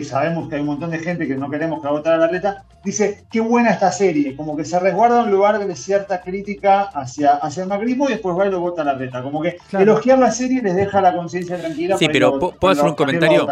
que 0.00 0.04
sabemos 0.04 0.48
que 0.48 0.54
hay 0.56 0.60
un 0.60 0.66
montón 0.68 0.90
de 0.90 0.98
gente 0.98 1.26
que 1.26 1.34
no 1.36 1.50
queremos 1.50 1.80
que 1.80 1.84
va 1.84 1.90
a 1.90 1.92
votar 1.98 2.14
a 2.14 2.18
la 2.18 2.28
reta, 2.28 2.64
dice, 2.84 3.24
qué 3.30 3.40
buena 3.40 3.70
esta 3.70 3.90
serie, 3.92 4.36
como 4.36 4.56
que 4.56 4.64
se 4.64 4.78
resguarda 4.78 5.22
un 5.24 5.30
lugar 5.30 5.58
de 5.58 5.76
cierta 5.76 6.20
crítica 6.20 6.82
hacia, 6.82 7.32
hacia 7.32 7.62
el 7.64 7.68
macrismo 7.68 8.08
y 8.08 8.12
después 8.12 8.36
va 8.38 8.46
y 8.46 8.50
lo 8.50 8.60
vota 8.60 8.82
a 8.82 8.84
la 8.84 8.94
reta. 8.94 9.22
Como 9.22 9.42
que 9.42 9.56
Claro. 9.70 9.82
elogiar 9.92 10.18
la 10.18 10.30
serie 10.30 10.62
les 10.62 10.74
deja 10.76 11.00
la 11.00 11.14
conciencia 11.14 11.58
tranquila. 11.58 11.96
Sí, 11.98 12.06
para 12.06 12.12
pero 12.12 12.38
¿puedo- 12.38 12.72
hacer 12.72 12.84
un 12.84 12.94
comentario? 12.94 13.46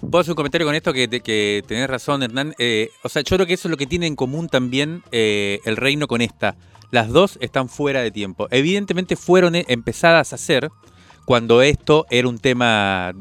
Puedo 0.00 0.18
hacer 0.20 0.32
un 0.32 0.36
comentario 0.36 0.66
con 0.66 0.74
esto 0.74 0.92
que, 0.94 1.08
que 1.20 1.62
tenés 1.66 1.88
razón, 1.90 2.22
Hernán. 2.22 2.54
Eh, 2.58 2.88
o 3.02 3.08
sea, 3.10 3.20
yo 3.22 3.36
creo 3.36 3.46
que 3.46 3.52
eso 3.54 3.68
es 3.68 3.70
lo 3.70 3.76
que 3.76 3.86
tiene 3.86 4.06
en 4.06 4.16
común 4.16 4.48
también 4.48 5.02
eh, 5.12 5.60
el 5.66 5.76
reino 5.76 6.06
con 6.08 6.22
esta. 6.22 6.54
Las 6.90 7.08
dos 7.10 7.36
están 7.42 7.68
fuera 7.68 8.00
de 8.00 8.10
tiempo. 8.10 8.48
Evidentemente 8.50 9.14
fueron 9.16 9.54
eh, 9.56 9.64
empezadas 9.68 10.32
a 10.32 10.36
hacer 10.36 10.70
cuando 11.26 11.60
esto 11.62 12.06
era 12.10 12.26
un 12.28 12.38
tema 12.38 13.12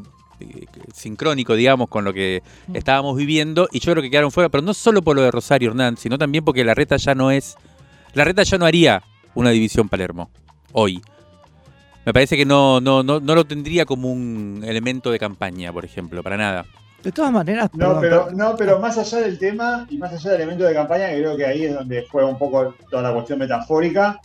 sincrónico, 0.94 1.56
digamos, 1.56 1.90
con 1.90 2.04
lo 2.06 2.14
que 2.14 2.42
Mm. 2.68 2.76
estábamos 2.76 3.16
viviendo. 3.18 3.68
Y 3.72 3.80
yo 3.80 3.92
creo 3.92 4.02
que 4.04 4.10
quedaron 4.10 4.32
fuera, 4.32 4.50
pero 4.50 4.62
no 4.64 4.74
solo 4.74 5.02
por 5.02 5.16
lo 5.16 5.22
de 5.22 5.32
Rosario 5.32 5.70
Hernán, 5.72 5.98
sino 5.98 6.18
también 6.18 6.44
porque 6.44 6.64
la 6.64 6.74
reta 6.74 6.98
ya 6.98 7.16
no 7.16 7.32
es. 7.32 7.56
La 8.14 8.24
reta 8.24 8.44
ya 8.44 8.58
no 8.58 8.66
haría 8.66 9.04
una 9.36 9.50
división 9.52 9.88
Palermo 9.90 10.30
hoy. 10.74 11.02
Me 12.06 12.14
parece 12.14 12.36
que 12.38 12.46
no, 12.46 12.82
no, 12.82 13.04
no, 13.04 13.20
no 13.20 13.36
lo 13.36 13.46
tendría 13.46 13.86
como 13.86 14.12
un 14.12 14.64
elemento 14.66 15.12
de 15.12 15.20
campaña, 15.20 15.72
por 15.72 15.86
ejemplo, 15.86 16.24
para 16.24 16.38
nada. 16.38 16.66
De 17.04 17.12
todas 17.12 17.32
maneras, 17.32 17.70
No 17.74 18.00
perdón, 18.00 18.02
pero, 18.02 18.32
no, 18.32 18.56
pero 18.58 18.80
más 18.80 18.98
allá 18.98 19.20
del 19.20 19.38
tema 19.40 19.86
y 19.90 19.98
más 19.98 20.12
allá 20.12 20.32
del 20.32 20.42
evento 20.42 20.64
de 20.66 20.74
campaña, 20.74 21.10
que 21.10 21.18
creo 21.20 21.38
que 21.38 21.46
ahí 21.46 21.66
es 21.66 21.74
donde 21.74 22.06
juega 22.12 22.28
un 22.28 22.38
poco 22.38 22.74
toda 22.90 23.04
la 23.04 23.14
cuestión 23.14 23.40
metafórica, 23.40 24.20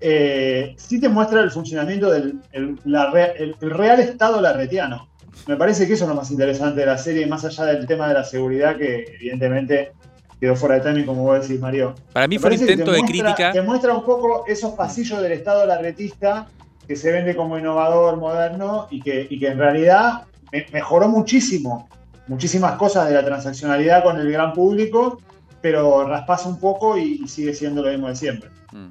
eh, 0.00 0.74
sí 0.76 1.00
te 1.00 1.08
muestra 1.08 1.40
el 1.40 1.50
funcionamiento 1.50 2.10
del 2.10 2.40
el, 2.52 2.78
la 2.84 3.10
re- 3.10 3.34
el- 3.42 3.56
el 3.60 3.70
real 3.70 4.00
estado 4.00 4.40
larretiano. 4.40 5.08
Me 5.46 5.56
parece 5.56 5.86
que 5.86 5.92
eso 5.94 6.04
es 6.04 6.08
lo 6.08 6.14
más 6.16 6.30
interesante 6.30 6.80
de 6.80 6.86
la 6.86 6.98
serie, 6.98 7.26
más 7.26 7.44
allá 7.44 7.64
del 7.66 7.86
tema 7.86 8.08
de 8.08 8.14
la 8.14 8.24
seguridad, 8.24 8.76
que 8.76 9.04
evidentemente 9.20 9.92
quedó 10.40 10.56
fuera 10.56 10.76
de 10.76 10.80
timing, 10.82 11.04
como 11.06 11.22
vos 11.22 11.40
decís, 11.46 11.60
Mario. 11.60 11.94
Para 12.12 12.26
mí 12.26 12.36
Me 12.36 12.40
fue 12.40 12.50
un 12.50 12.60
intento 12.60 12.84
te 12.90 12.96
de 12.96 13.02
muestra- 13.02 13.22
crítica. 13.34 13.52
Te 13.52 13.62
muestra 13.62 13.94
un 13.94 14.04
poco 14.04 14.44
esos 14.46 14.72
pasillos 14.72 15.20
del 15.22 15.32
Estado 15.32 15.64
larretista 15.66 16.48
que 16.86 16.96
se 16.96 17.12
vende 17.12 17.34
como 17.36 17.58
innovador, 17.58 18.16
moderno 18.18 18.88
y 18.90 19.00
que, 19.00 19.26
y 19.30 19.38
que 19.38 19.48
en 19.48 19.58
realidad 19.58 20.24
me- 20.52 20.66
mejoró 20.72 21.08
muchísimo, 21.08 21.88
muchísimas 22.26 22.76
cosas 22.76 23.08
de 23.08 23.14
la 23.14 23.24
transaccionalidad 23.24 24.02
con 24.02 24.18
el 24.18 24.30
gran 24.30 24.52
público, 24.52 25.20
pero 25.62 26.06
raspasa 26.06 26.48
un 26.48 26.58
poco 26.60 26.98
y, 26.98 27.20
y 27.24 27.28
sigue 27.28 27.54
siendo 27.54 27.82
lo 27.82 27.90
mismo 27.90 28.08
de 28.08 28.16
siempre. 28.16 28.50
Mm. 28.72 28.88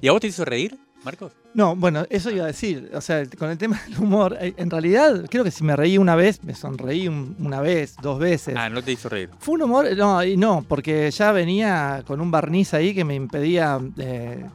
¿Y 0.00 0.08
a 0.08 0.12
vos 0.12 0.20
te 0.20 0.28
hizo 0.28 0.44
reír, 0.44 0.76
Marcos? 1.04 1.32
No, 1.54 1.76
bueno, 1.76 2.06
eso 2.08 2.30
iba 2.30 2.44
a 2.44 2.46
decir. 2.46 2.90
O 2.94 3.00
sea, 3.02 3.26
con 3.38 3.50
el 3.50 3.58
tema 3.58 3.78
del 3.86 3.98
humor, 3.98 4.36
eh, 4.40 4.54
en 4.56 4.70
realidad 4.70 5.26
creo 5.28 5.44
que 5.44 5.50
si 5.50 5.62
me 5.64 5.76
reí 5.76 5.98
una 5.98 6.16
vez, 6.16 6.42
me 6.44 6.54
sonreí 6.54 7.08
un- 7.08 7.36
una 7.38 7.60
vez, 7.60 7.94
dos 8.00 8.18
veces. 8.18 8.54
Ah, 8.56 8.70
no 8.70 8.82
te 8.82 8.92
hizo 8.92 9.08
reír. 9.10 9.28
Fue 9.38 9.54
un 9.56 9.62
humor, 9.62 9.86
no, 9.96 10.24
y 10.24 10.36
no, 10.36 10.64
porque 10.66 11.10
ya 11.10 11.30
venía 11.32 12.02
con 12.06 12.20
un 12.22 12.30
barniz 12.30 12.72
ahí 12.72 12.94
que 12.94 13.04
me 13.04 13.14
impedía 13.14 13.78
eh, 13.98 14.46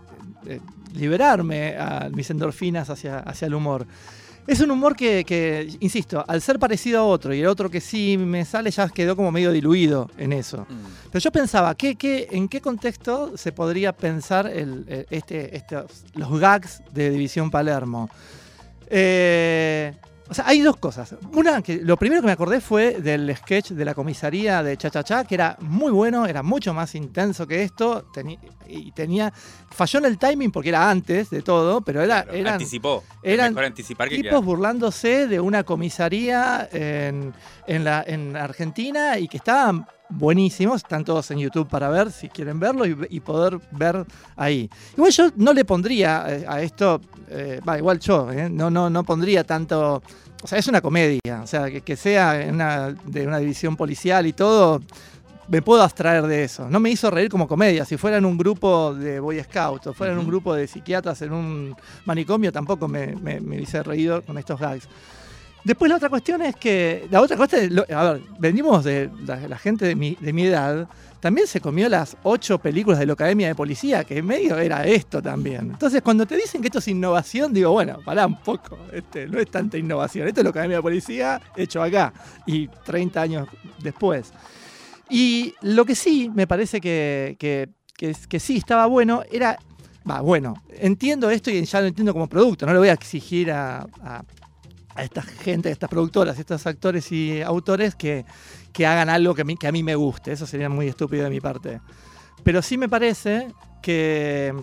eh, 0.47 0.59
liberarme 0.95 1.77
a 1.77 2.09
mis 2.11 2.29
endorfinas 2.31 2.89
hacia, 2.89 3.19
hacia 3.19 3.45
el 3.45 3.53
humor. 3.53 3.85
Es 4.47 4.61
un 4.61 4.71
humor 4.71 4.95
que, 4.95 5.25
que, 5.25 5.69
insisto, 5.81 6.23
al 6.25 6.41
ser 6.41 6.57
parecido 6.57 7.01
a 7.01 7.03
otro 7.03 7.33
y 7.33 7.41
el 7.41 7.47
otro 7.47 7.69
que 7.69 7.81
sí 7.81 8.17
me 8.17 8.45
sale 8.45 8.71
ya 8.71 8.87
quedó 8.87 9.15
como 9.17 9.29
medio 9.29 9.51
diluido 9.51 10.09
en 10.17 10.31
eso. 10.31 10.65
Mm. 10.69 11.09
Pero 11.11 11.21
yo 11.21 11.31
pensaba, 11.31 11.75
¿qué, 11.75 11.95
qué, 11.95 12.29
en 12.31 12.47
qué 12.47 12.61
contexto 12.61 13.37
se 13.37 13.51
podría 13.51 13.91
pensar 13.91 14.47
el, 14.47 15.05
este, 15.09 15.63
los 16.15 16.39
gags 16.39 16.81
de 16.93 17.09
División 17.09 17.51
Palermo? 17.51 18.09
Eh, 18.89 19.93
O 20.29 20.33
sea, 20.33 20.47
hay 20.47 20.61
dos 20.61 20.77
cosas. 20.77 21.15
Una, 21.33 21.61
que 21.61 21.77
lo 21.77 21.97
primero 21.97 22.21
que 22.21 22.27
me 22.27 22.33
acordé 22.33 22.61
fue 22.61 22.99
del 23.01 23.33
sketch 23.35 23.71
de 23.71 23.85
la 23.85 23.93
comisaría 23.93 24.61
de 24.63 24.77
Cha 24.77 24.89
Cha 24.89 25.03
Cha, 25.03 25.23
que 25.23 25.35
era 25.35 25.57
muy 25.61 25.91
bueno, 25.91 26.25
era 26.25 26.43
mucho 26.43 26.73
más 26.73 26.95
intenso 26.95 27.47
que 27.47 27.63
esto. 27.63 28.09
y 28.67 28.91
tenía. 28.91 29.31
Falló 29.69 29.99
en 29.99 30.05
el 30.05 30.17
timing 30.17 30.51
porque 30.51 30.69
era 30.69 30.89
antes 30.89 31.29
de 31.29 31.41
todo, 31.41 31.81
pero 31.81 32.01
era. 32.01 32.25
Eran 32.31 32.53
anticipó. 32.53 33.03
Eran 33.23 33.53
mejor 33.53 33.65
anticipar 33.65 34.09
que 34.09 34.15
tipos 34.15 34.31
quedar. 34.31 34.43
burlándose 34.43 35.27
de 35.27 35.39
una 35.39 35.63
comisaría 35.63 36.67
en, 36.71 37.33
en 37.65 37.83
la, 37.83 38.03
en 38.05 38.35
Argentina 38.35 39.17
y 39.19 39.27
que 39.27 39.37
estaban 39.37 39.85
buenísimos. 40.09 40.77
Están 40.77 41.03
todos 41.03 41.29
en 41.31 41.39
YouTube 41.39 41.67
para 41.67 41.89
ver 41.89 42.11
si 42.11 42.29
quieren 42.29 42.59
verlo 42.59 42.85
y, 42.85 42.95
y 43.09 43.19
poder 43.19 43.59
ver 43.71 44.05
ahí. 44.35 44.69
Igual 44.95 45.11
yo 45.11 45.29
no 45.35 45.53
le 45.53 45.65
pondría 45.65 46.25
eh, 46.27 46.45
a 46.47 46.61
esto, 46.61 47.01
eh, 47.29 47.59
va, 47.67 47.77
igual 47.77 47.99
yo, 47.99 48.31
eh, 48.31 48.49
no, 48.49 48.69
no, 48.69 48.89
no 48.89 49.03
pondría 49.03 49.43
tanto. 49.43 50.01
O 50.43 50.47
sea, 50.47 50.59
es 50.59 50.67
una 50.67 50.81
comedia, 50.81 51.41
o 51.43 51.47
sea, 51.47 51.69
que, 51.69 51.81
que 51.81 51.95
sea 51.95 52.41
en 52.41 52.55
una- 52.55 52.89
de 53.05 53.25
una 53.27 53.39
división 53.39 53.75
policial 53.75 54.27
y 54.27 54.33
todo, 54.33 54.81
me 55.49 55.61
puedo 55.61 55.81
abstraer 55.81 56.23
de 56.27 56.43
eso. 56.43 56.69
No 56.69 56.79
me 56.79 56.89
hizo 56.89 57.09
reír 57.09 57.29
como 57.29 57.47
comedia. 57.47 57.85
Si 57.85 57.97
fueran 57.97 58.25
un 58.25 58.37
grupo 58.37 58.93
de 58.93 59.19
Boy 59.19 59.41
Scouts 59.41 59.87
o 59.87 59.93
fueran 59.93 60.15
un 60.17 60.23
Ujú. 60.23 60.27
grupo 60.31 60.53
de 60.53 60.67
psiquiatras 60.67 61.21
en 61.21 61.31
un 61.31 61.75
manicomio, 62.05 62.51
tampoco 62.51 62.87
me, 62.87 63.15
me, 63.15 63.39
me 63.39 63.55
hubiese 63.55 63.81
reído 63.81 64.21
con 64.21 64.37
estos 64.37 64.59
gags. 64.59 64.87
Después 65.67 65.89
la 65.89 65.97
otra 65.97 66.07
cuestión 66.07 66.41
es 66.43 66.55
que, 66.55 67.09
la 67.11 67.19
otra 67.19 67.35
cosa, 67.35 67.57
lo- 67.69 67.85
a 67.93 68.13
ver, 68.13 68.21
venimos 68.39 68.85
de 68.85 69.09
la, 69.25 69.57
gente 69.57 69.83
de 69.85 69.95
mi, 69.95 70.15
edad, 70.45 70.87
también 71.19 71.45
se 71.45 71.59
comió 71.59 71.89
las 71.89 72.15
ocho 72.23 72.57
películas 72.57 72.99
de 72.99 73.05
la 73.05 73.11
Academia 73.11 73.49
de 73.49 73.55
Policía, 73.55 74.05
que 74.05 74.19
en 74.19 74.25
medio 74.27 74.57
era 74.57 74.85
esto 74.87 75.21
también. 75.21 75.71
Entonces 75.71 76.01
cuando 76.01 76.25
te 76.25 76.37
dicen 76.37 76.61
que 76.61 76.67
esto 76.67 76.79
es 76.79 76.87
innovación, 76.87 77.53
digo, 77.53 77.71
bueno, 77.73 77.99
pará 78.05 78.25
un 78.27 78.39
poco, 78.39 78.77
este, 78.93 79.27
no 79.27 79.39
es 79.39 79.51
tanta 79.51 79.77
innovación, 79.77 80.25
esto 80.29 80.39
es 80.39 80.45
la 80.45 80.51
Academia 80.51 80.77
de 80.77 80.83
Policía 80.83 81.41
hecho 81.57 81.83
acá 81.83 82.13
y 82.45 82.69
30 82.85 83.21
años 83.21 83.49
después. 83.83 84.31
Y 85.09 85.53
lo 85.63 85.83
que 85.83 85.95
sí 85.95 86.31
me 86.33 86.47
parece 86.47 86.79
que, 86.79 87.35
que, 87.37 87.67
que, 87.97 88.15
que 88.29 88.39
sí 88.39 88.55
estaba 88.55 88.85
bueno 88.85 89.21
era, 89.29 89.59
va, 90.09 90.21
bueno, 90.21 90.63
entiendo 90.79 91.29
esto 91.29 91.51
y 91.51 91.65
ya 91.65 91.81
lo 91.81 91.87
entiendo 91.87 92.13
como 92.13 92.27
producto, 92.27 92.65
no 92.65 92.71
le 92.71 92.79
voy 92.79 92.87
a 92.87 92.93
exigir 92.93 93.51
a- 93.51 93.85
a 94.97 95.03
esta 95.03 95.21
gente, 95.21 95.69
a 95.69 95.71
estas 95.71 95.89
productoras, 95.89 96.37
a 96.37 96.39
estos 96.41 96.65
actores 96.65 97.11
y 97.11 97.41
autores 97.41 97.95
que, 97.95 98.25
que 98.73 98.85
hagan 98.85 99.09
algo 99.09 99.35
que 99.35 99.43
a, 99.43 99.71
mí, 99.71 99.83
me 99.83 99.95
guste, 99.95 100.31
eso 100.31 100.47
sería 100.47 100.69
muy 100.69 100.87
estúpido 100.87 101.23
de 101.23 101.29
mi 101.29 101.39
parte. 101.39 101.79
Pero 102.43 102.61
sí 102.61 102.77
me 102.77 102.89
parece 102.89 103.53
que, 103.81 104.53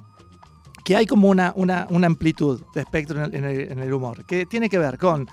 que 0.84 0.96
hay 0.96 1.06
como 1.06 1.28
una, 1.28 1.52
una, 1.54 1.86
una 1.88 2.08
amplitud 2.08 2.62
de 2.74 2.80
espectro 2.80 3.24
en 3.24 3.34
en 3.44 3.78
el 3.78 3.92
humor, 3.92 4.24
que 4.24 4.44
tiene 4.44 4.68
que 4.68 4.78
ver 4.78 4.98
con 4.98 5.28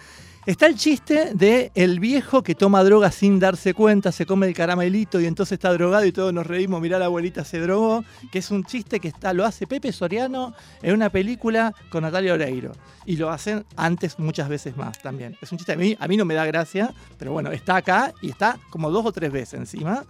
Está 0.47 0.65
el 0.65 0.75
chiste 0.75 1.35
de 1.35 1.71
el 1.75 1.99
viejo 1.99 2.41
que 2.41 2.55
toma 2.55 2.83
droga 2.83 3.11
sin 3.11 3.39
darse 3.39 3.75
cuenta, 3.75 4.11
se 4.11 4.25
come 4.25 4.47
el 4.47 4.55
caramelito 4.55 5.21
y 5.21 5.27
entonces 5.27 5.53
está 5.53 5.71
drogado 5.71 6.03
y 6.03 6.11
todos 6.11 6.33
nos 6.33 6.47
reímos, 6.47 6.81
mirá 6.81 6.97
la 6.97 7.05
abuelita 7.05 7.45
se 7.45 7.59
drogó, 7.59 8.03
que 8.31 8.39
es 8.39 8.49
un 8.49 8.63
chiste 8.63 8.99
que 8.99 9.09
está, 9.09 9.33
lo 9.33 9.45
hace 9.45 9.67
Pepe 9.67 9.91
Soriano 9.91 10.55
en 10.81 10.95
una 10.95 11.11
película 11.11 11.75
con 11.91 12.01
Natalia 12.01 12.33
Oreiro. 12.33 12.71
Y 13.05 13.17
lo 13.17 13.29
hacen 13.29 13.65
antes 13.75 14.17
muchas 14.17 14.49
veces 14.49 14.75
más 14.75 14.99
también. 14.99 15.37
Es 15.41 15.51
un 15.51 15.59
chiste 15.59 15.73
a 15.73 15.75
mí, 15.75 15.95
a 15.99 16.07
mí 16.07 16.17
no 16.17 16.25
me 16.25 16.33
da 16.33 16.45
gracia, 16.47 16.91
pero 17.19 17.33
bueno, 17.33 17.51
está 17.51 17.75
acá 17.75 18.11
y 18.23 18.31
está 18.31 18.57
como 18.71 18.89
dos 18.89 19.05
o 19.05 19.11
tres 19.11 19.31
veces 19.31 19.59
encima. 19.59 20.03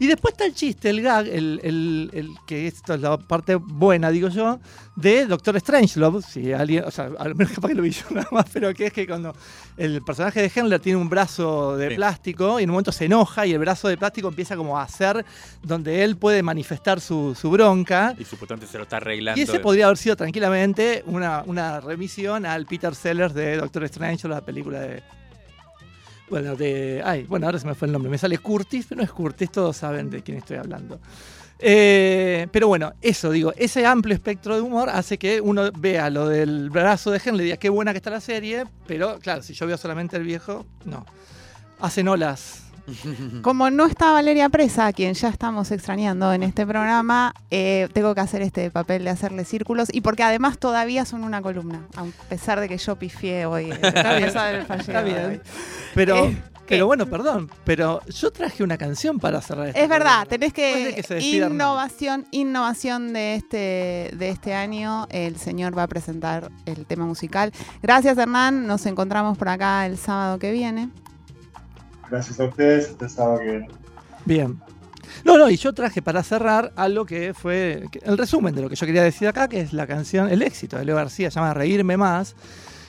Y 0.00 0.06
después 0.08 0.32
está 0.32 0.46
el 0.46 0.54
chiste, 0.54 0.90
el 0.90 1.02
gag, 1.02 1.28
el, 1.28 1.60
el- 1.62 2.10
el 2.12 2.30
que 2.46 2.66
esto 2.66 2.94
es 2.94 3.00
la 3.00 3.16
parte 3.18 3.54
buena, 3.54 4.10
digo 4.10 4.28
yo, 4.28 4.58
de 4.96 5.26
Doctor 5.26 5.60
Strangelove. 5.60 6.22
Si 6.22 6.52
alguien, 6.52 6.84
o 6.84 6.90
sea, 6.90 7.10
a 7.18 7.28
lo 7.28 7.34
mejor 7.36 7.54
capaz 7.56 7.68
que 7.68 7.74
lo 7.74 7.82
vi 7.82 7.90
yo 7.90 8.04
nada 8.10 8.26
más, 8.32 8.46
pero 8.52 8.72
que 8.74 8.86
es 8.86 8.92
que 8.92 9.06
cuando 9.06 9.34
el 9.76 10.02
personaje 10.02 10.40
de 10.42 10.50
Henler 10.54 10.80
tiene 10.80 10.98
un 10.98 11.08
brazo 11.08 11.76
de 11.76 11.90
Sí. 11.90 11.94
plástico 11.96 12.58
y 12.58 12.64
en 12.64 12.70
un 12.70 12.74
momento 12.74 12.92
se 12.92 13.04
enoja 13.04 13.46
y 13.46 13.52
el 13.52 13.58
brazo 13.58 13.88
de 13.88 13.96
plástico 13.98 14.28
empieza 14.28 14.56
como 14.56 14.78
a 14.78 14.82
hacer 14.84 15.24
donde 15.62 16.02
él 16.02 16.16
puede 16.16 16.42
manifestar 16.42 16.98
su, 17.00 17.36
su 17.38 17.50
bronca. 17.50 18.14
Y 18.18 18.24
supuestamente 18.24 18.66
se 18.66 18.78
lo 18.78 18.84
está 18.84 18.96
arreglando. 18.96 19.38
Y 19.38 19.44
ese 19.44 19.60
podría 19.60 19.84
haber 19.84 19.98
sido 19.98 20.16
tranquilamente 20.16 21.02
una, 21.06 21.42
una 21.46 21.78
remisión 21.80 22.46
al 22.46 22.64
Peter 22.64 22.94
Sellers 22.94 23.34
de 23.34 23.58
Doctor 23.58 23.84
Strange, 23.84 24.26
la 24.28 24.40
película 24.40 24.80
de. 24.80 25.02
Bueno, 26.30 26.54
de. 26.54 27.02
Ay, 27.04 27.24
bueno, 27.24 27.46
ahora 27.46 27.58
se 27.58 27.66
me 27.66 27.74
fue 27.74 27.86
el 27.86 27.92
nombre. 27.92 28.10
Me 28.10 28.16
sale 28.16 28.38
Curtis, 28.38 28.86
pero 28.88 29.00
no 29.00 29.04
es 29.04 29.10
Curtis, 29.10 29.50
todos 29.50 29.76
saben 29.76 30.08
de 30.08 30.22
quién 30.22 30.38
estoy 30.38 30.56
hablando. 30.58 31.00
Eh, 31.58 32.46
pero 32.52 32.68
bueno, 32.68 32.94
eso 33.02 33.30
digo, 33.30 33.52
ese 33.56 33.84
amplio 33.84 34.14
espectro 34.14 34.54
de 34.54 34.62
humor 34.62 34.88
hace 34.88 35.18
que 35.18 35.42
uno 35.42 35.70
vea 35.72 36.08
lo 36.08 36.26
del 36.26 36.70
brazo 36.70 37.10
de 37.10 37.20
Henry 37.22 37.42
y 37.42 37.44
diga 37.44 37.56
qué 37.58 37.68
buena 37.68 37.92
que 37.92 37.98
está 37.98 38.08
la 38.08 38.20
serie, 38.20 38.64
pero 38.86 39.18
claro, 39.18 39.42
si 39.42 39.52
yo 39.52 39.66
veo 39.66 39.76
solamente 39.76 40.16
el 40.16 40.22
viejo, 40.22 40.64
no. 40.86 41.04
Hacen 41.80 42.08
olas. 42.08 42.69
Como 43.42 43.70
no 43.70 43.86
está 43.86 44.12
Valeria 44.12 44.48
Presa, 44.48 44.86
a 44.86 44.92
quien 44.92 45.14
ya 45.14 45.28
estamos 45.28 45.70
extrañando 45.70 46.32
en 46.32 46.42
este 46.42 46.66
programa, 46.66 47.34
eh, 47.50 47.88
tengo 47.92 48.14
que 48.14 48.20
hacer 48.20 48.42
este 48.42 48.70
papel 48.70 49.04
de 49.04 49.10
hacerle 49.10 49.44
círculos 49.44 49.88
y 49.92 50.00
porque 50.00 50.22
además 50.22 50.58
todavía 50.58 51.04
son 51.04 51.24
una 51.24 51.42
columna, 51.42 51.86
a 51.96 52.04
pesar 52.28 52.60
de 52.60 52.68
que 52.68 52.78
yo 52.78 52.96
pifié 52.96 53.46
hoy. 53.46 53.70
eh, 53.70 53.78
Está 53.82 54.16
bien, 54.16 54.28
está 54.28 55.26
hoy. 55.28 55.40
Pero, 55.94 56.26
Eh, 56.26 56.36
pero 56.70 56.86
bueno, 56.86 57.06
perdón, 57.06 57.50
pero 57.64 58.00
yo 58.06 58.30
traje 58.30 58.62
una 58.62 58.78
canción 58.78 59.18
para 59.18 59.40
cerrar 59.40 59.66
este 59.68 59.82
Es 59.82 59.88
verdad, 59.88 60.24
tenés 60.28 60.52
que, 60.52 60.92
que 60.94 61.02
se 61.02 61.20
innovación, 61.20 62.26
innovación 62.30 63.12
de 63.12 63.34
este, 63.34 64.10
de 64.16 64.28
este 64.28 64.54
año. 64.54 65.08
El 65.10 65.36
señor 65.36 65.76
va 65.76 65.82
a 65.82 65.88
presentar 65.88 66.52
el 66.66 66.86
tema 66.86 67.06
musical. 67.06 67.52
Gracias 67.82 68.16
Hernán, 68.16 68.68
nos 68.68 68.86
encontramos 68.86 69.36
por 69.36 69.48
acá 69.48 69.84
el 69.84 69.98
sábado 69.98 70.38
que 70.38 70.52
viene. 70.52 70.90
Gracias 72.10 72.40
a 72.40 72.44
ustedes. 72.44 72.96
Sábado 73.08 73.38
que 73.38 73.44
viene. 73.44 73.68
Bien. 74.24 74.60
No, 75.24 75.36
no, 75.36 75.50
y 75.50 75.56
yo 75.56 75.72
traje 75.72 76.02
para 76.02 76.22
cerrar 76.22 76.72
algo 76.76 77.04
que 77.04 77.34
fue 77.34 77.84
el 78.02 78.16
resumen 78.16 78.54
de 78.54 78.62
lo 78.62 78.68
que 78.68 78.76
yo 78.76 78.86
quería 78.86 79.02
decir 79.02 79.28
acá, 79.28 79.48
que 79.48 79.60
es 79.60 79.72
la 79.72 79.86
canción, 79.86 80.28
el 80.28 80.42
éxito 80.42 80.78
de 80.78 80.84
Leo 80.84 80.96
García, 80.96 81.28
llama 81.28 81.52
Reírme 81.52 81.96
Más, 81.96 82.34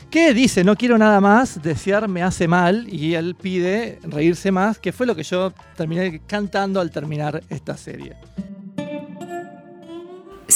que 0.10 0.34
dice, 0.34 0.63
no 0.63 0.75
quiero 0.75 0.97
nada 0.97 1.19
más, 1.19 1.62
desear 1.62 2.07
me 2.07 2.21
hace 2.21 2.47
mal, 2.47 2.88
y 2.91 3.15
él 3.15 3.36
pide 3.36 3.99
reírse 4.03 4.51
más, 4.51 4.77
que 4.77 4.91
fue 4.91 5.05
lo 5.05 5.15
que 5.15 5.23
yo 5.23 5.53
terminé 5.75 6.21
cantando 6.27 6.79
al 6.79 6.91
terminar 6.91 7.43
esta 7.49 7.75
serie. 7.75 8.15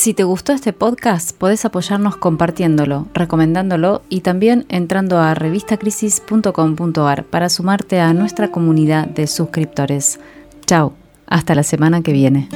Si 0.05 0.13
te 0.13 0.23
gustó 0.23 0.53
este 0.53 0.71
podcast, 0.71 1.35
podés 1.35 1.65
apoyarnos 1.65 2.15
compartiéndolo, 2.15 3.07
recomendándolo 3.15 4.03
y 4.07 4.21
también 4.21 4.67
entrando 4.69 5.17
a 5.17 5.33
revistacrisis.com.ar 5.33 7.23
para 7.23 7.49
sumarte 7.49 7.99
a 7.99 8.13
nuestra 8.13 8.51
comunidad 8.51 9.07
de 9.07 9.25
suscriptores. 9.25 10.19
Chao, 10.67 10.93
hasta 11.25 11.55
la 11.55 11.63
semana 11.63 12.03
que 12.03 12.13
viene. 12.13 12.49